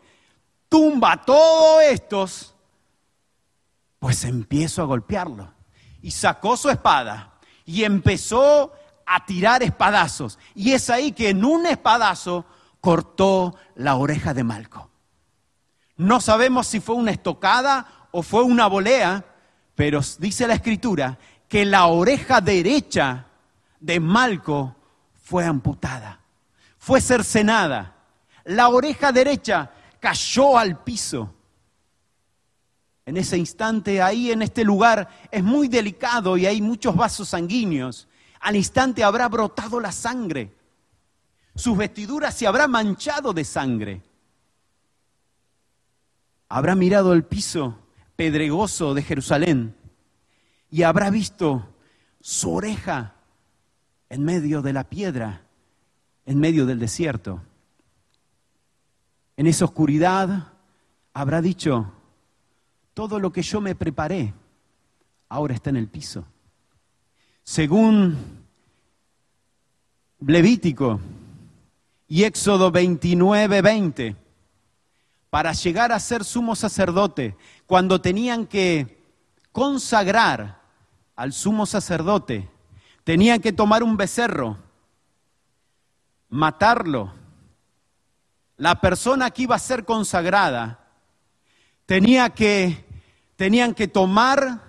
tumba 0.70 1.24
todos 1.24 1.84
estos, 1.84 2.56
pues 4.00 4.24
empiezo 4.24 4.82
a 4.82 4.86
golpearlo. 4.86 5.54
Y 6.02 6.12
sacó 6.12 6.56
su 6.56 6.70
espada 6.70 7.34
y 7.66 7.84
empezó 7.84 8.74
a 9.06 9.26
tirar 9.26 9.64
espadazos. 9.64 10.40
Y 10.56 10.72
es 10.72 10.90
ahí 10.90 11.12
que 11.12 11.30
en 11.30 11.44
un 11.44 11.66
espadazo 11.66 12.46
cortó 12.80 13.56
la 13.76 13.96
oreja 13.96 14.34
de 14.34 14.44
Malco. 14.44 14.90
No 15.98 16.22
sabemos 16.22 16.68
si 16.68 16.80
fue 16.80 16.96
una 16.96 17.12
estocada 17.12 18.08
o 18.12 18.22
fue 18.22 18.44
una 18.44 18.68
volea, 18.68 19.26
pero 19.76 20.02
dice 20.20 20.48
la 20.48 20.54
escritura 20.54 21.18
que 21.50 21.66
la 21.66 21.88
oreja 21.88 22.40
derecha 22.40 23.26
de 23.80 24.00
Malco 24.00 24.76
fue 25.28 25.44
amputada, 25.44 26.22
fue 26.78 27.02
cercenada. 27.02 27.98
La 28.46 28.70
oreja 28.70 29.12
derecha 29.12 29.70
cayó 30.00 30.58
al 30.58 30.82
piso. 30.86 31.34
En 33.06 33.18
ese 33.18 33.38
instante, 33.38 34.02
ahí 34.02 34.32
en 34.32 34.42
este 34.42 34.64
lugar, 34.64 35.28
es 35.30 35.44
muy 35.44 35.68
delicado 35.68 36.38
y 36.38 36.46
hay 36.46 36.62
muchos 36.62 36.96
vasos 36.96 37.28
sanguíneos. 37.28 38.08
Al 38.40 38.56
instante 38.56 39.04
habrá 39.04 39.28
brotado 39.28 39.82
la 39.82 39.92
sangre. 39.92 40.56
Sus 41.56 41.76
vestiduras 41.76 42.34
se 42.34 42.48
habrá 42.48 42.70
manchado 42.70 43.34
de 43.34 43.44
sangre. 43.44 44.02
Habrá 46.48 46.74
mirado 46.74 47.12
el 47.12 47.26
piso 47.26 47.78
pedregoso 48.16 48.94
de 48.94 49.04
Jerusalén 49.04 49.76
y 50.72 50.84
habrá 50.84 51.10
visto 51.10 51.68
su 52.22 52.54
oreja 52.54 53.17
en 54.10 54.24
medio 54.24 54.62
de 54.62 54.74
la 54.74 54.84
piedra, 54.84 55.42
en 56.26 56.40
medio 56.40 56.66
del 56.66 56.80
desierto. 56.80 57.42
En 59.36 59.48
esa 59.48 59.66
oscuridad 59.66 60.52
habrá 61.14 61.42
dicho, 61.42 61.92
todo 62.94 63.20
lo 63.20 63.32
que 63.32 63.42
yo 63.42 63.62
me 63.62 63.76
preparé 63.76 64.34
ahora 65.30 65.54
está 65.54 65.70
en 65.70 65.78
el 65.78 65.88
piso. 65.88 66.26
Según 67.44 68.18
Levítico 70.20 71.00
y 72.08 72.24
Éxodo 72.24 72.72
29, 72.72 73.62
20, 73.62 74.16
para 75.30 75.54
llegar 75.54 75.92
a 75.92 76.00
ser 76.00 76.24
sumo 76.24 76.56
sacerdote, 76.56 77.38
cuando 77.66 78.02
tenían 78.02 78.48
que 78.48 78.98
consagrar 79.52 80.62
al 81.16 81.34
sumo 81.34 81.66
sacerdote, 81.66 82.50
tenían 83.08 83.40
que 83.40 83.54
tomar 83.54 83.84
un 83.84 83.96
becerro, 83.96 84.58
matarlo. 86.28 87.14
La 88.58 88.82
persona 88.82 89.32
que 89.32 89.44
iba 89.44 89.56
a 89.56 89.60
ser 89.60 89.86
consagrada 89.86 90.90
tenía 91.86 92.32
que, 92.32 92.86
tenían 93.38 93.74
que 93.74 93.88
tomar 93.88 94.62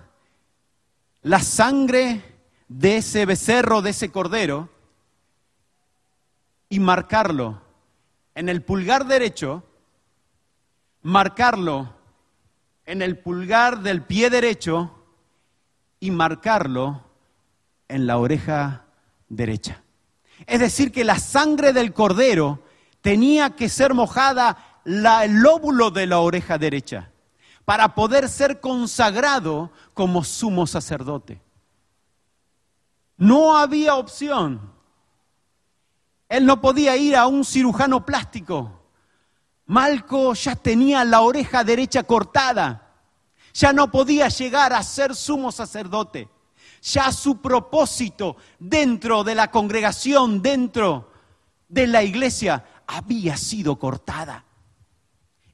la 1.22 1.40
sangre 1.40 2.22
de 2.68 2.98
ese 2.98 3.26
becerro, 3.26 3.82
de 3.82 3.90
ese 3.90 4.12
cordero, 4.12 4.68
y 6.68 6.78
marcarlo 6.78 7.60
en 8.36 8.48
el 8.48 8.62
pulgar 8.62 9.08
derecho, 9.08 9.64
marcarlo 11.02 11.92
en 12.86 13.02
el 13.02 13.18
pulgar 13.18 13.80
del 13.80 14.04
pie 14.04 14.30
derecho 14.30 14.94
y 15.98 16.12
marcarlo 16.12 17.07
en 17.88 18.06
la 18.06 18.18
oreja 18.18 18.84
derecha. 19.28 19.82
Es 20.46 20.60
decir, 20.60 20.92
que 20.92 21.04
la 21.04 21.18
sangre 21.18 21.72
del 21.72 21.92
cordero 21.92 22.62
tenía 23.00 23.50
que 23.50 23.68
ser 23.68 23.94
mojada 23.94 24.80
la, 24.84 25.24
el 25.24 25.40
lóbulo 25.40 25.90
de 25.90 26.06
la 26.06 26.20
oreja 26.20 26.58
derecha 26.58 27.10
para 27.64 27.94
poder 27.94 28.28
ser 28.28 28.60
consagrado 28.60 29.70
como 29.94 30.24
sumo 30.24 30.66
sacerdote. 30.66 31.42
No 33.16 33.58
había 33.58 33.96
opción. 33.96 34.72
Él 36.28 36.46
no 36.46 36.60
podía 36.60 36.96
ir 36.96 37.16
a 37.16 37.26
un 37.26 37.44
cirujano 37.44 38.06
plástico. 38.06 38.78
Malco 39.66 40.34
ya 40.34 40.56
tenía 40.56 41.04
la 41.04 41.20
oreja 41.20 41.64
derecha 41.64 42.04
cortada. 42.04 42.94
Ya 43.52 43.72
no 43.72 43.90
podía 43.90 44.28
llegar 44.28 44.72
a 44.72 44.82
ser 44.82 45.14
sumo 45.14 45.50
sacerdote. 45.50 46.28
Ya 46.82 47.12
su 47.12 47.40
propósito 47.40 48.36
dentro 48.58 49.24
de 49.24 49.34
la 49.34 49.50
congregación, 49.50 50.42
dentro 50.42 51.10
de 51.68 51.86
la 51.86 52.02
iglesia, 52.02 52.64
había 52.86 53.36
sido 53.36 53.78
cortada. 53.78 54.44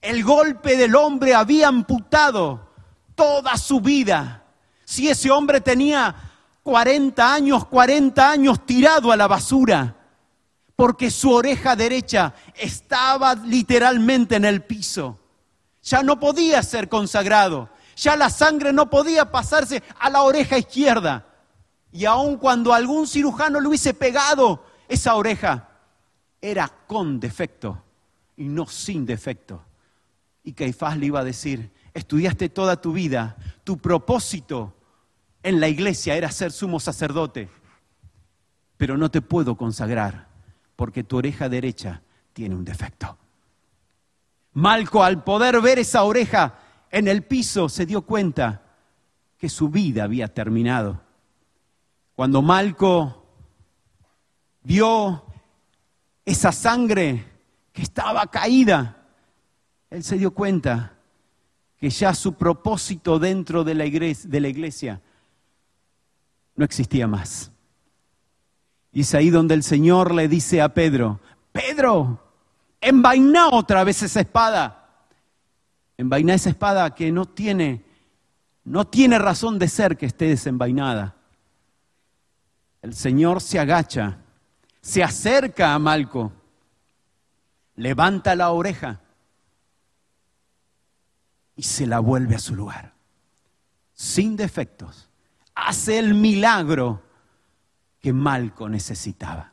El 0.00 0.22
golpe 0.22 0.76
del 0.76 0.94
hombre 0.96 1.34
había 1.34 1.68
amputado 1.68 2.70
toda 3.14 3.56
su 3.56 3.80
vida. 3.80 4.44
Si 4.84 5.08
ese 5.08 5.30
hombre 5.30 5.60
tenía 5.60 6.14
40 6.62 7.34
años, 7.34 7.66
40 7.66 8.30
años 8.30 8.66
tirado 8.66 9.12
a 9.12 9.16
la 9.16 9.26
basura, 9.26 9.96
porque 10.76 11.10
su 11.10 11.30
oreja 11.30 11.76
derecha 11.76 12.34
estaba 12.54 13.34
literalmente 13.34 14.36
en 14.36 14.44
el 14.44 14.62
piso. 14.62 15.18
Ya 15.82 16.02
no 16.02 16.18
podía 16.18 16.62
ser 16.62 16.88
consagrado, 16.88 17.68
ya 17.96 18.16
la 18.16 18.30
sangre 18.30 18.72
no 18.72 18.90
podía 18.90 19.30
pasarse 19.30 19.82
a 19.98 20.10
la 20.10 20.22
oreja 20.22 20.58
izquierda. 20.58 21.26
Y 21.92 22.04
aun 22.04 22.38
cuando 22.38 22.72
algún 22.72 23.06
cirujano 23.06 23.60
le 23.60 23.68
hubiese 23.68 23.94
pegado 23.94 24.64
esa 24.88 25.14
oreja, 25.14 25.68
era 26.40 26.68
con 26.86 27.20
defecto 27.20 27.82
y 28.36 28.44
no 28.44 28.66
sin 28.66 29.06
defecto. 29.06 29.62
Y 30.42 30.52
Caifás 30.52 30.98
le 30.98 31.06
iba 31.06 31.20
a 31.20 31.24
decir, 31.24 31.72
estudiaste 31.94 32.48
toda 32.48 32.80
tu 32.80 32.92
vida, 32.92 33.36
tu 33.62 33.78
propósito 33.78 34.74
en 35.42 35.60
la 35.60 35.68
iglesia 35.68 36.16
era 36.16 36.30
ser 36.30 36.52
sumo 36.52 36.80
sacerdote, 36.80 37.48
pero 38.76 38.98
no 38.98 39.10
te 39.10 39.22
puedo 39.22 39.56
consagrar 39.56 40.28
porque 40.76 41.04
tu 41.04 41.16
oreja 41.16 41.48
derecha 41.48 42.02
tiene 42.32 42.54
un 42.54 42.64
defecto. 42.64 43.16
Malco, 44.52 45.02
al 45.02 45.22
poder 45.22 45.60
ver 45.60 45.78
esa 45.78 46.02
oreja 46.04 46.58
en 46.94 47.08
el 47.08 47.24
piso, 47.24 47.68
se 47.68 47.86
dio 47.86 48.02
cuenta 48.02 48.62
que 49.36 49.48
su 49.48 49.68
vida 49.68 50.04
había 50.04 50.32
terminado. 50.32 51.00
Cuando 52.14 52.40
Malco 52.40 53.26
vio 54.62 55.24
esa 56.24 56.52
sangre 56.52 57.24
que 57.72 57.82
estaba 57.82 58.28
caída, 58.28 59.08
él 59.90 60.04
se 60.04 60.18
dio 60.18 60.30
cuenta 60.30 60.92
que 61.76 61.90
ya 61.90 62.14
su 62.14 62.34
propósito 62.34 63.18
dentro 63.18 63.64
de 63.64 63.74
la 63.74 63.86
iglesia, 63.86 64.30
de 64.30 64.40
la 64.40 64.48
iglesia 64.48 65.00
no 66.54 66.64
existía 66.64 67.08
más. 67.08 67.50
Y 68.92 69.00
es 69.00 69.12
ahí 69.16 69.30
donde 69.30 69.54
el 69.54 69.64
Señor 69.64 70.14
le 70.14 70.28
dice 70.28 70.62
a 70.62 70.72
Pedro, 70.72 71.18
Pedro, 71.50 72.20
envaina 72.80 73.48
otra 73.48 73.82
vez 73.82 74.00
esa 74.04 74.20
espada. 74.20 74.83
Envaina 75.96 76.34
esa 76.34 76.50
espada 76.50 76.94
que 76.94 77.12
no 77.12 77.26
tiene, 77.26 77.84
no 78.64 78.86
tiene 78.86 79.18
razón 79.18 79.58
de 79.58 79.68
ser 79.68 79.96
que 79.96 80.06
esté 80.06 80.28
desenvainada. 80.28 81.16
El 82.82 82.94
Señor 82.94 83.40
se 83.40 83.58
agacha, 83.58 84.18
se 84.80 85.02
acerca 85.02 85.74
a 85.74 85.78
Malco, 85.78 86.32
levanta 87.76 88.34
la 88.34 88.50
oreja 88.50 89.00
y 91.56 91.62
se 91.62 91.86
la 91.86 92.00
vuelve 92.00 92.34
a 92.34 92.40
su 92.40 92.54
lugar, 92.54 92.92
sin 93.94 94.36
defectos 94.36 95.08
hace 95.54 95.98
el 95.98 96.14
milagro 96.14 97.02
que 98.00 98.12
Malco 98.12 98.68
necesitaba. 98.68 99.52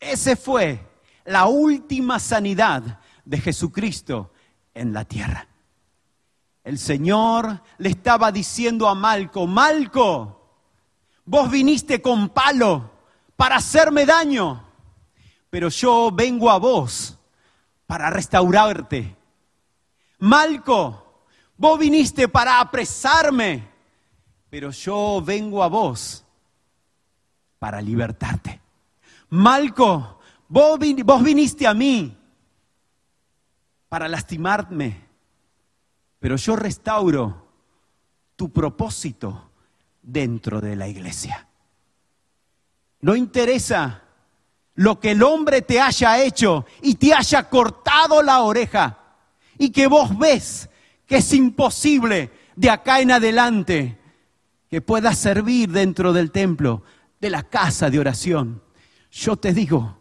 Ese 0.00 0.36
fue 0.36 0.86
la 1.24 1.46
última 1.46 2.18
sanidad 2.18 3.00
de 3.24 3.38
Jesucristo 3.38 4.32
en 4.78 4.92
la 4.92 5.04
tierra. 5.04 5.46
El 6.64 6.78
Señor 6.78 7.62
le 7.78 7.88
estaba 7.88 8.30
diciendo 8.30 8.88
a 8.88 8.94
Malco, 8.94 9.46
Malco, 9.46 10.40
vos 11.24 11.50
viniste 11.50 12.02
con 12.02 12.28
palo 12.28 12.90
para 13.36 13.56
hacerme 13.56 14.04
daño, 14.04 14.64
pero 15.48 15.68
yo 15.68 16.10
vengo 16.12 16.50
a 16.50 16.58
vos 16.58 17.18
para 17.86 18.10
restaurarte. 18.10 19.16
Malco, 20.18 21.22
vos 21.56 21.78
viniste 21.78 22.28
para 22.28 22.60
apresarme, 22.60 23.66
pero 24.50 24.70
yo 24.70 25.22
vengo 25.24 25.62
a 25.62 25.68
vos 25.68 26.24
para 27.58 27.80
libertarte. 27.80 28.60
Malco, 29.30 30.18
vos, 30.48 30.78
viniste 30.78 31.66
a 31.66 31.74
mí 31.74 32.17
para 33.88 34.08
lastimarme, 34.08 35.06
Pero 36.20 36.34
yo 36.36 36.56
restauro 36.56 37.48
tu 38.34 38.50
propósito 38.52 39.50
dentro 40.02 40.60
de 40.60 40.74
la 40.74 40.88
iglesia. 40.88 41.46
No 43.00 43.14
interesa 43.14 44.02
lo 44.74 44.98
que 44.98 45.12
el 45.12 45.22
hombre 45.22 45.62
te 45.62 45.80
haya 45.80 46.20
hecho 46.22 46.66
y 46.82 46.96
te 46.96 47.14
haya 47.14 47.48
cortado 47.48 48.22
la 48.22 48.40
oreja 48.40 48.98
y 49.58 49.70
que 49.70 49.86
vos 49.86 50.16
ves 50.18 50.68
que 51.06 51.18
es 51.18 51.32
imposible 51.32 52.30
de 52.56 52.70
acá 52.70 53.00
en 53.00 53.12
adelante 53.12 53.98
que 54.68 54.80
puedas 54.80 55.18
servir 55.18 55.70
dentro 55.70 56.12
del 56.12 56.30
templo, 56.30 56.82
de 57.20 57.30
la 57.30 57.44
casa 57.44 57.90
de 57.90 57.98
oración. 57.98 58.62
Yo 59.10 59.36
te 59.36 59.52
digo 59.52 59.98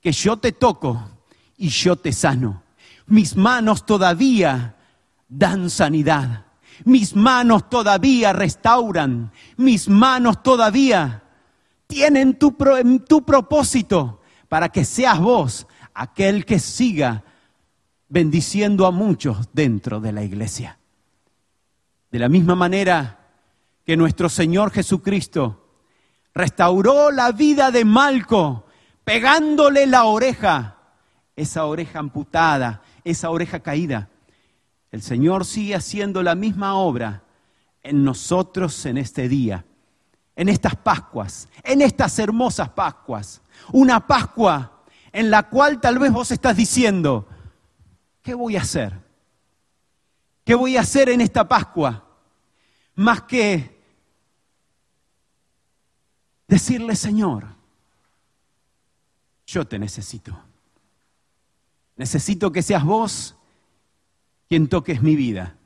que 0.00 0.12
yo 0.12 0.36
te 0.36 0.52
toco 0.52 1.10
y 1.56 1.68
yo 1.68 1.96
te 1.96 2.12
sano. 2.12 2.62
Mis 3.08 3.36
manos 3.36 3.86
todavía 3.86 4.76
dan 5.28 5.70
sanidad. 5.70 6.46
Mis 6.84 7.16
manos 7.16 7.68
todavía 7.68 8.32
restauran. 8.32 9.32
Mis 9.56 9.88
manos 9.88 10.42
todavía 10.42 11.22
tienen 11.86 12.38
tu, 12.38 12.54
propósito 12.54 14.20
para 14.48 14.68
que 14.68 14.84
seas 14.84 15.18
vos 15.18 15.66
aquel 15.94 16.44
que 16.44 16.58
siga 16.58 17.24
bendiciendo 18.08 18.86
a 18.86 18.90
muchos 18.90 19.48
dentro 19.52 20.00
de 20.00 20.12
la 20.12 20.22
iglesia. 20.22 20.78
De 22.10 22.18
la 22.18 22.28
misma 22.28 22.54
manera 22.54 23.18
que 23.84 23.96
nuestro 23.96 24.28
Señor 24.28 24.70
Jesucristo 24.70 25.66
restauró 26.34 27.10
la 27.10 27.32
vida 27.32 27.70
de 27.70 27.84
Malco, 27.84 28.66
pegándole 29.02 29.86
la 29.86 30.04
oreja, 30.04 30.76
esa 31.34 31.64
oreja 31.64 31.98
amputada, 31.98 32.82
esa 33.10 33.30
oreja 33.30 33.60
caída. 33.60 34.10
El 34.90 35.02
Señor 35.02 35.44
sigue 35.44 35.74
haciendo 35.74 36.22
la 36.22 36.34
misma 36.34 36.74
obra 36.74 37.22
en 37.82 38.04
nosotros 38.04 38.86
en 38.86 38.98
este 38.98 39.28
día, 39.28 39.64
en 40.36 40.48
estas 40.48 40.76
Pascuas, 40.76 41.48
en 41.62 41.82
estas 41.82 42.18
hermosas 42.18 42.70
Pascuas. 42.70 43.42
Una 43.72 44.06
Pascua 44.06 44.82
en 45.12 45.30
la 45.30 45.48
cual 45.48 45.80
tal 45.80 45.98
vez 45.98 46.12
vos 46.12 46.30
estás 46.30 46.56
diciendo, 46.56 47.28
¿qué 48.22 48.34
voy 48.34 48.56
a 48.56 48.62
hacer? 48.62 48.94
¿Qué 50.44 50.54
voy 50.54 50.76
a 50.76 50.80
hacer 50.80 51.08
en 51.08 51.20
esta 51.20 51.46
Pascua? 51.46 52.04
Más 52.94 53.22
que 53.22 53.78
decirle, 56.46 56.96
Señor, 56.96 57.46
yo 59.46 59.66
te 59.66 59.78
necesito. 59.78 60.47
Necesito 61.98 62.52
que 62.52 62.62
seas 62.62 62.84
vos 62.84 63.34
quien 64.48 64.68
toques 64.68 65.02
mi 65.02 65.16
vida. 65.16 65.56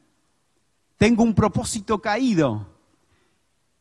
Tengo 0.97 1.23
un 1.23 1.35
propósito 1.35 2.01
caído. 2.01 2.66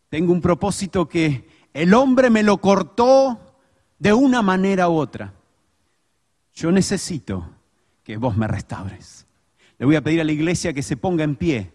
Tengo 0.10 0.34
un 0.34 0.42
propósito 0.42 1.08
que 1.08 1.48
el 1.74 1.94
hombre 1.94 2.30
me 2.30 2.44
lo 2.44 2.60
cortó 2.60 3.40
de 3.98 4.12
una 4.12 4.42
manera 4.42 4.90
u 4.90 4.98
otra. 4.98 5.34
Yo 6.54 6.72
necesito 6.74 7.50
que 8.04 8.18
vos 8.18 8.36
me 8.36 8.48
restaures. 8.48 9.26
Le 9.78 9.86
voy 9.86 9.96
a 9.96 10.02
pedir 10.02 10.20
a 10.20 10.26
la 10.26 10.34
iglesia 10.34 10.74
que 10.74 10.84
se 10.84 10.98
ponga 10.98 11.24
en 11.24 11.38
pie. 11.38 11.72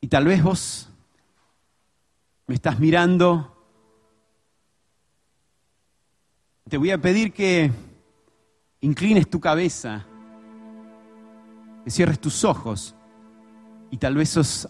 Y 0.00 0.08
tal 0.08 0.24
vez 0.24 0.42
vos 0.42 0.88
me 2.46 2.54
estás 2.54 2.80
mirando. 2.80 3.54
Te 6.66 6.78
voy 6.78 6.92
a 6.92 6.98
pedir 6.98 7.34
que 7.34 7.89
inclines 8.80 9.28
tu 9.28 9.40
cabeza, 9.40 10.06
que 11.84 11.90
cierres 11.90 12.20
tus 12.20 12.44
ojos 12.44 12.94
y 13.90 13.96
tal 13.96 14.14
vez 14.14 14.30
sos 14.30 14.68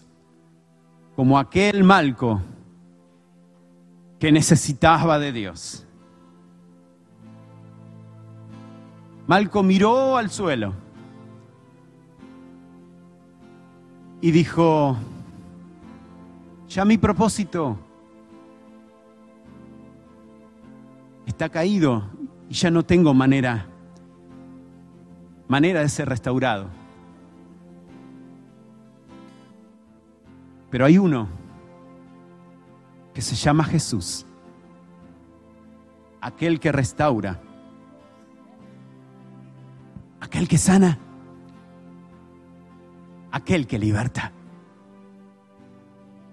como 1.15 1.37
aquel 1.37 1.83
malco 1.83 2.41
que 4.19 4.31
necesitaba 4.31 5.19
de 5.19 5.31
Dios. 5.31 5.85
Malco 9.27 9.63
miró 9.63 10.17
al 10.17 10.29
suelo 10.29 10.73
y 14.19 14.31
dijo, 14.31 14.97
ya 16.67 16.85
mi 16.85 16.97
propósito 16.97 17.77
está 21.25 21.49
caído 21.49 22.03
y 22.49 22.53
ya 22.53 22.69
no 22.69 22.83
tengo 22.83 23.13
manera 23.13 23.70
manera 25.51 25.81
de 25.81 25.89
ser 25.89 26.07
restaurado. 26.07 26.69
Pero 30.69 30.85
hay 30.85 30.97
uno 30.97 31.27
que 33.13 33.21
se 33.21 33.35
llama 33.35 33.65
Jesús, 33.65 34.25
aquel 36.21 36.57
que 36.57 36.71
restaura, 36.71 37.41
aquel 40.21 40.47
que 40.47 40.57
sana, 40.57 40.97
aquel 43.29 43.67
que 43.67 43.77
liberta. 43.77 44.31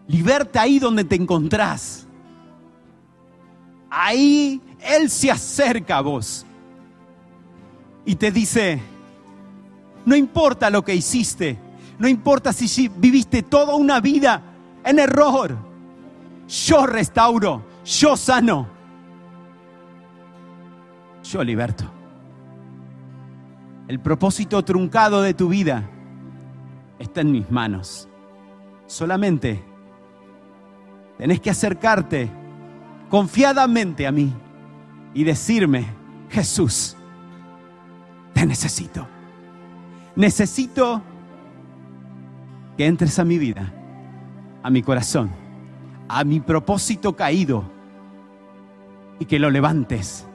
Liberta 0.06 0.62
ahí 0.62 0.78
donde 0.78 1.02
te 1.02 1.16
encontrás. 1.16 2.06
Ahí 3.90 4.62
Él 4.78 5.10
se 5.10 5.28
acerca 5.28 5.96
a 5.98 6.02
vos 6.02 6.46
y 8.06 8.14
te 8.14 8.30
dice, 8.30 8.80
no 10.08 10.16
importa 10.16 10.70
lo 10.70 10.82
que 10.82 10.94
hiciste. 10.94 11.58
No 11.98 12.08
importa 12.08 12.54
si 12.54 12.88
viviste 12.88 13.42
toda 13.42 13.74
una 13.74 14.00
vida 14.00 14.40
en 14.82 14.98
error. 14.98 15.54
Yo 16.48 16.86
restauro. 16.86 17.62
Yo 17.84 18.16
sano. 18.16 18.66
Yo 21.22 21.44
liberto. 21.44 21.84
El 23.86 24.00
propósito 24.00 24.64
truncado 24.64 25.20
de 25.20 25.34
tu 25.34 25.50
vida 25.50 25.86
está 26.98 27.20
en 27.20 27.30
mis 27.30 27.50
manos. 27.50 28.08
Solamente 28.86 29.62
tenés 31.18 31.38
que 31.38 31.50
acercarte 31.50 32.30
confiadamente 33.10 34.06
a 34.06 34.12
mí 34.12 34.32
y 35.12 35.24
decirme, 35.24 35.84
Jesús, 36.30 36.96
te 38.32 38.46
necesito 38.46 39.17
necesito 40.18 41.00
que 42.76 42.86
entres 42.86 43.20
a 43.20 43.24
mi 43.24 43.38
vida, 43.38 43.72
a 44.64 44.68
mi 44.68 44.82
corazón, 44.82 45.30
a 46.08 46.24
mi 46.24 46.40
propósito 46.40 47.14
caído 47.14 47.62
y 49.20 49.26
que 49.26 49.38
lo 49.38 49.48
levantes 49.48 50.26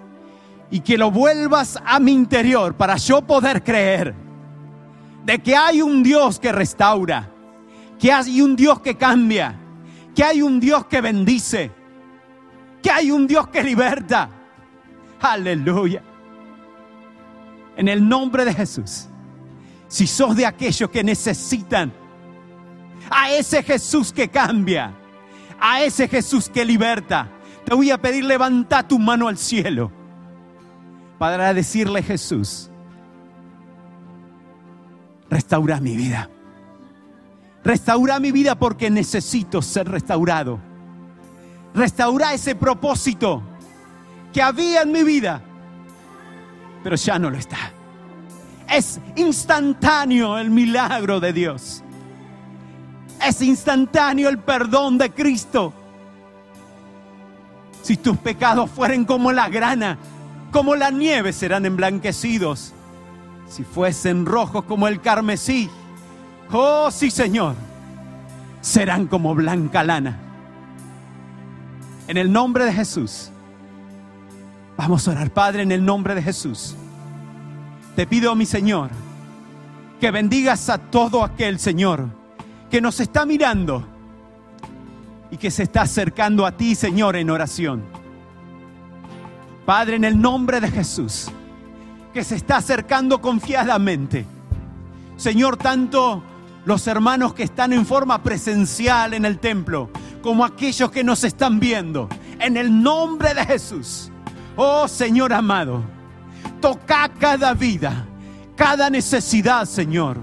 y 0.71 0.79
que 0.79 0.97
lo 0.97 1.11
vuelvas 1.11 1.77
a 1.85 1.99
mi 1.99 2.13
interior 2.13 2.75
para 2.75 2.95
yo 2.95 3.23
poder 3.23 3.61
creer 3.61 4.15
de 5.25 5.39
que 5.39 5.53
hay 5.53 5.81
un 5.81 6.01
Dios 6.01 6.39
que 6.39 6.53
restaura, 6.53 7.29
que 7.99 8.09
hay 8.09 8.41
un 8.41 8.55
Dios 8.55 8.79
que 8.79 8.95
cambia, 8.95 9.53
que 10.15 10.23
hay 10.23 10.41
un 10.41 10.61
Dios 10.61 10.85
que 10.85 11.01
bendice, 11.01 11.71
que 12.81 12.89
hay 12.89 13.11
un 13.11 13.27
Dios 13.27 13.49
que 13.49 13.61
liberta. 13.61 14.29
Aleluya. 15.19 16.01
En 17.75 17.89
el 17.89 18.07
nombre 18.07 18.45
de 18.45 18.53
Jesús 18.53 19.09
si 19.93 20.07
sos 20.07 20.35
de 20.35 20.43
aquellos 20.43 20.89
que 20.89 21.03
necesitan 21.03 21.93
a 23.11 23.29
ese 23.29 23.61
Jesús 23.61 24.11
que 24.11 24.27
cambia, 24.27 24.91
a 25.59 25.83
ese 25.83 26.07
Jesús 26.07 26.49
que 26.49 26.65
liberta, 26.65 27.29
te 27.63 27.75
voy 27.75 27.91
a 27.91 28.01
pedir 28.01 28.23
levanta 28.23 28.87
tu 28.87 28.97
mano 28.97 29.27
al 29.27 29.37
cielo 29.37 29.91
para 31.19 31.53
decirle 31.53 32.01
Jesús, 32.01 32.71
restaura 35.29 35.79
mi 35.79 35.95
vida. 35.95 36.27
Restaura 37.63 38.19
mi 38.19 38.31
vida 38.31 38.55
porque 38.55 38.89
necesito 38.89 39.61
ser 39.61 39.87
restaurado. 39.87 40.59
Restaura 41.75 42.33
ese 42.33 42.55
propósito 42.55 43.43
que 44.33 44.41
había 44.41 44.81
en 44.81 44.91
mi 44.91 45.03
vida, 45.03 45.39
pero 46.83 46.95
ya 46.95 47.19
no 47.19 47.29
lo 47.29 47.37
está. 47.37 47.72
Es 48.73 48.99
instantáneo 49.15 50.39
el 50.39 50.49
milagro 50.49 51.19
de 51.19 51.31
Dios. 51.31 51.83
Es 53.23 53.39
instantáneo 53.43 54.29
el 54.29 54.39
perdón 54.39 54.97
de 54.97 55.11
Cristo. 55.11 55.71
Si 57.83 57.97
tus 57.97 58.17
pecados 58.17 58.71
fueren 58.71 59.05
como 59.05 59.31
la 59.31 59.47
grana, 59.47 59.99
como 60.51 60.75
la 60.75 60.89
nieve 60.89 61.33
serán 61.33 61.67
emblanquecidos. 61.67 62.73
Si 63.47 63.63
fuesen 63.63 64.25
rojos 64.25 64.63
como 64.63 64.87
el 64.87 65.01
carmesí, 65.01 65.69
oh 66.51 66.89
sí 66.89 67.11
Señor, 67.11 67.53
serán 68.61 69.05
como 69.05 69.35
blanca 69.35 69.83
lana. 69.83 70.17
En 72.07 72.17
el 72.17 72.31
nombre 72.31 72.65
de 72.65 72.73
Jesús. 72.73 73.29
Vamos 74.75 75.07
a 75.07 75.11
orar, 75.11 75.29
Padre, 75.29 75.61
en 75.61 75.71
el 75.71 75.85
nombre 75.85 76.15
de 76.15 76.23
Jesús. 76.23 76.75
Te 77.95 78.07
pido, 78.07 78.35
mi 78.35 78.45
Señor, 78.45 78.89
que 79.99 80.09
bendigas 80.09 80.69
a 80.69 80.79
todo 80.79 81.23
aquel, 81.23 81.59
Señor, 81.59 82.07
que 82.71 82.81
nos 82.81 82.99
está 82.99 83.25
mirando 83.25 83.85
y 85.29 85.37
que 85.37 85.51
se 85.51 85.63
está 85.63 85.83
acercando 85.83 86.45
a 86.45 86.53
ti, 86.53 86.73
Señor, 86.73 87.15
en 87.15 87.29
oración. 87.29 87.83
Padre, 89.65 89.97
en 89.97 90.05
el 90.05 90.19
nombre 90.19 90.59
de 90.59 90.71
Jesús, 90.71 91.29
que 92.13 92.23
se 92.23 92.35
está 92.35 92.57
acercando 92.57 93.21
confiadamente. 93.21 94.25
Señor, 95.15 95.57
tanto 95.57 96.23
los 96.65 96.87
hermanos 96.87 97.35
que 97.35 97.43
están 97.43 97.73
en 97.73 97.85
forma 97.85 98.23
presencial 98.23 99.13
en 99.13 99.23
el 99.23 99.37
templo, 99.37 99.89
como 100.23 100.43
aquellos 100.43 100.89
que 100.89 101.03
nos 101.03 101.23
están 101.23 101.59
viendo, 101.59 102.09
en 102.39 102.57
el 102.57 102.81
nombre 102.81 103.35
de 103.35 103.45
Jesús. 103.45 104.11
Oh 104.55 104.87
Señor 104.87 105.31
amado, 105.31 105.83
toca 106.63 107.09
cada 107.19 107.53
vida, 107.53 108.05
cada 108.55 108.89
necesidad, 108.89 109.65
Señor, 109.65 110.17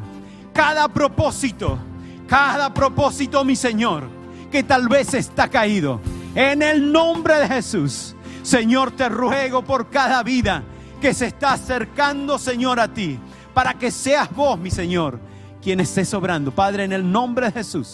cada 0.55 0.89
propósito, 0.89 1.79
cada 2.27 2.73
propósito, 2.73 3.45
mi 3.45 3.55
Señor, 3.55 4.09
que 4.51 4.63
tal 4.63 4.89
vez 4.89 5.13
está 5.13 5.49
caído. 5.49 6.01
En 6.35 6.63
el 6.63 6.91
nombre 6.91 7.41
de 7.41 7.47
Jesús, 7.47 8.17
Señor, 8.43 8.93
te 8.93 9.11
ruego 9.11 9.63
por 9.63 9.91
cada 9.91 10.23
vida 10.23 10.63
que 10.99 11.13
se 11.13 11.27
está 11.27 11.53
acercando, 11.53 12.39
Señor, 12.39 12.81
a 12.81 12.89
ti, 12.89 13.19
para 13.53 13.75
que 13.75 13.91
seas 13.91 14.35
vos, 14.35 14.59
mi 14.59 14.71
Señor, 14.71 15.21
quien 15.61 15.81
esté 15.81 16.07
sobrando. 16.07 16.53
Padre, 16.53 16.85
en 16.85 16.93
el 16.93 17.13
nombre 17.13 17.49
de 17.49 17.53
Jesús, 17.53 17.93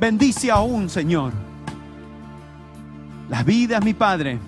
bendice 0.00 0.50
aún, 0.50 0.88
Señor, 0.88 1.34
las 3.28 3.44
vidas, 3.44 3.84
mi 3.84 3.92
Padre, 3.92 4.38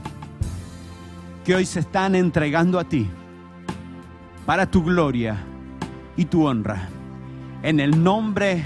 que 1.45 1.55
hoy 1.55 1.67
se 1.67 1.81
están 1.81 2.15
entregando 2.15 2.79
a 2.79 2.85
ti 2.85 3.07
para 4.47 4.71
tu 4.71 4.83
gloria 4.83 5.37
y 6.17 6.27
tu 6.27 6.47
honra. 6.47 6.89
En 7.63 7.81
el 7.81 8.03
nombre 8.03 8.65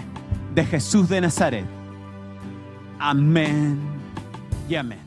de 0.55 0.65
Jesús 0.65 1.09
de 1.09 1.21
Nazaret. 1.21 1.67
Amén 2.99 3.79
y 4.69 4.75
amén. 4.75 4.99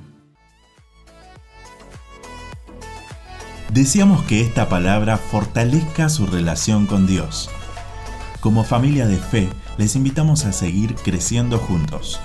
Deseamos 3.73 4.23
que 4.23 4.41
esta 4.41 4.67
palabra 4.67 5.17
fortalezca 5.17 6.09
su 6.09 6.25
relación 6.25 6.87
con 6.87 7.07
Dios. 7.07 7.49
Como 8.41 8.63
familia 8.63 9.07
de 9.07 9.17
fe, 9.17 9.49
les 9.77 9.95
invitamos 9.95 10.45
a 10.45 10.51
seguir 10.51 10.95
creciendo 10.95 11.57
juntos. 11.57 12.19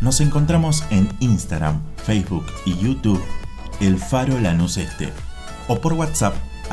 Nos 0.00 0.20
encontramos 0.20 0.84
en 0.90 1.08
Instagram, 1.20 1.82
Facebook 1.96 2.46
y 2.64 2.76
YouTube, 2.76 3.22
El 3.80 3.98
Faro 3.98 4.38
Lanús 4.38 4.76
Este, 4.76 5.12
o 5.68 5.80
por 5.80 5.94
WhatsApp 5.94 6.34